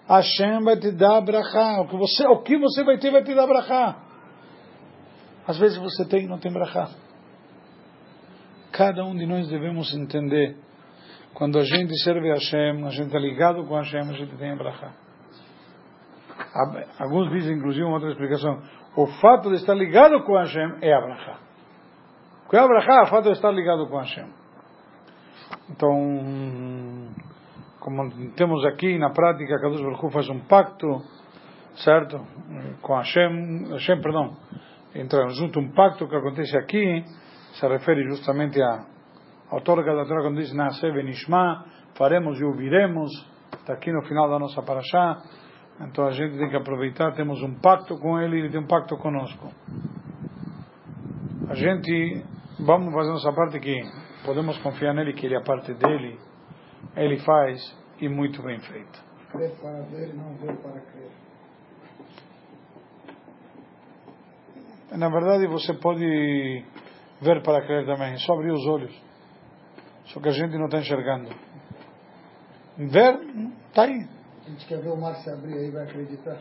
Hashem 0.08 0.62
vai 0.62 0.78
te 0.78 0.92
dar 0.92 1.20
brachá. 1.22 1.80
O 1.80 1.88
que 1.88 1.96
você, 1.96 2.26
o 2.26 2.42
que 2.42 2.58
você 2.58 2.84
vai 2.84 2.98
ter 2.98 3.10
vai 3.10 3.24
te 3.24 3.34
dar 3.34 3.46
brachá. 3.46 4.02
Às 5.46 5.58
vezes 5.58 5.78
você 5.78 6.04
tem 6.06 6.24
e 6.24 6.28
não 6.28 6.38
tem 6.38 6.52
brachá. 6.52 6.90
Cada 8.76 9.04
um 9.04 9.14
de 9.14 9.24
nós 9.24 9.48
devemos 9.48 9.94
entender. 9.94 10.56
Quando 11.32 11.60
a 11.60 11.62
gente 11.62 11.96
serve 12.02 12.28
a 12.28 12.34
Hashem, 12.34 12.84
a 12.84 12.90
gente 12.90 13.06
está 13.06 13.20
ligado 13.20 13.64
com 13.66 13.76
Hashem, 13.76 14.00
a 14.00 14.12
gente 14.12 14.36
tem 14.36 14.50
a 14.50 14.56
brachá. 14.56 14.92
Alguns 16.98 17.30
dizem, 17.30 17.56
inclusive, 17.56 17.84
uma 17.84 17.94
outra 17.94 18.10
explicação. 18.10 18.60
O 18.96 19.06
fato 19.20 19.48
de 19.50 19.56
estar 19.56 19.74
ligado 19.74 20.24
com 20.24 20.36
Hashem 20.36 20.78
é 20.82 20.92
a 20.92 21.00
brachá. 21.00 21.38
O 22.46 22.50
que 22.50 22.56
é 22.56 22.58
a 22.58 22.66
brachá? 22.66 23.02
O 23.04 23.06
fato 23.06 23.24
de 23.26 23.30
estar 23.30 23.52
ligado 23.52 23.86
com 23.86 23.96
Hashem. 23.96 24.26
Então, 25.70 25.94
como 27.78 28.32
temos 28.32 28.64
aqui 28.64 28.98
na 28.98 29.10
prática, 29.10 29.56
Kadosh 29.60 29.82
Baruch 29.82 30.12
faz 30.12 30.28
um 30.28 30.40
pacto, 30.40 31.00
certo? 31.76 32.20
Com 32.82 32.96
Hashem, 32.96 33.70
Hashem, 33.70 34.00
perdão, 34.00 34.36
entra 34.96 35.28
junto 35.28 35.60
um 35.60 35.70
pacto 35.70 36.08
que 36.08 36.16
acontece 36.16 36.56
aqui, 36.56 37.04
se 37.54 37.66
refere 37.68 38.02
justamente 38.08 38.60
a 38.60 38.84
outorga 39.50 39.94
da 39.94 40.04
Torá 40.04 40.22
quando 40.22 40.40
diz 40.40 40.52
Nasce 40.52 40.90
Benishma, 40.90 41.64
faremos 41.96 42.40
e 42.40 42.44
ouviremos, 42.44 43.10
está 43.52 43.74
aqui 43.74 43.92
no 43.92 44.02
final 44.02 44.28
da 44.28 44.38
nossa 44.38 44.62
paraxá, 44.62 45.22
então 45.80 46.06
a 46.06 46.10
gente 46.10 46.36
tem 46.36 46.48
que 46.48 46.56
aproveitar, 46.56 47.12
temos 47.12 47.40
um 47.42 47.54
pacto 47.60 47.96
com 47.98 48.20
ele, 48.20 48.40
ele 48.40 48.50
tem 48.50 48.60
um 48.60 48.66
pacto 48.66 48.96
conosco. 48.96 49.48
A 51.48 51.54
gente, 51.54 52.24
vamos 52.60 52.92
fazer 52.92 53.10
nossa 53.10 53.32
parte 53.32 53.60
que 53.60 53.82
podemos 54.24 54.58
confiar 54.58 54.94
nele, 54.94 55.12
que 55.12 55.26
ele 55.26 55.34
é 55.34 55.38
a 55.38 55.42
parte 55.42 55.74
dele, 55.74 56.18
ele 56.96 57.18
faz 57.18 57.60
e 58.00 58.08
muito 58.08 58.42
bem 58.42 58.58
feito. 58.60 59.04
Crer 59.30 59.52
para 59.60 59.80
ver, 59.82 60.14
não 60.14 60.34
ver 60.36 60.56
para 60.56 60.80
crer. 60.80 61.10
Na 64.96 65.08
verdade, 65.08 65.46
você 65.48 65.74
pode 65.74 66.64
ver 67.24 67.42
para 67.42 67.64
crer 67.64 67.86
também, 67.86 68.16
só 68.18 68.34
abrir 68.34 68.52
os 68.52 68.66
olhos. 68.66 68.94
Só 70.06 70.20
que 70.20 70.28
a 70.28 70.32
gente 70.32 70.56
não 70.58 70.66
está 70.66 70.78
enxergando. 70.78 71.30
Ver, 72.76 73.18
está 73.68 73.84
aí. 73.84 74.06
A 74.46 74.50
gente 74.50 74.66
quer 74.66 74.80
ver 74.80 74.90
o 74.90 74.96
mar 74.96 75.14
se 75.16 75.30
abrir 75.30 75.54
aí, 75.54 75.70
vai 75.70 75.84
acreditar. 75.84 76.38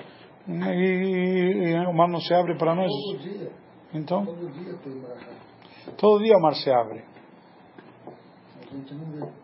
E, 0.47 0.51
e, 0.51 1.73
e 1.73 1.85
o 1.87 1.93
mar 1.93 2.09
não 2.09 2.19
se 2.19 2.33
abre 2.33 2.57
para 2.57 2.75
nós? 2.75 2.91
Todo 2.91 3.19
dia. 3.19 3.51
Então? 3.93 4.25
Todo 4.25 4.51
dia 4.51 4.73
tem 4.83 4.93
mar. 4.95 5.17
Todo 5.97 6.23
dia 6.23 6.37
o 6.37 6.41
mar 6.41 6.55
se 6.55 6.69
abre. 6.69 7.03
A 8.61 8.75
gente 8.75 8.93
não 8.93 9.05
vê. 9.05 9.42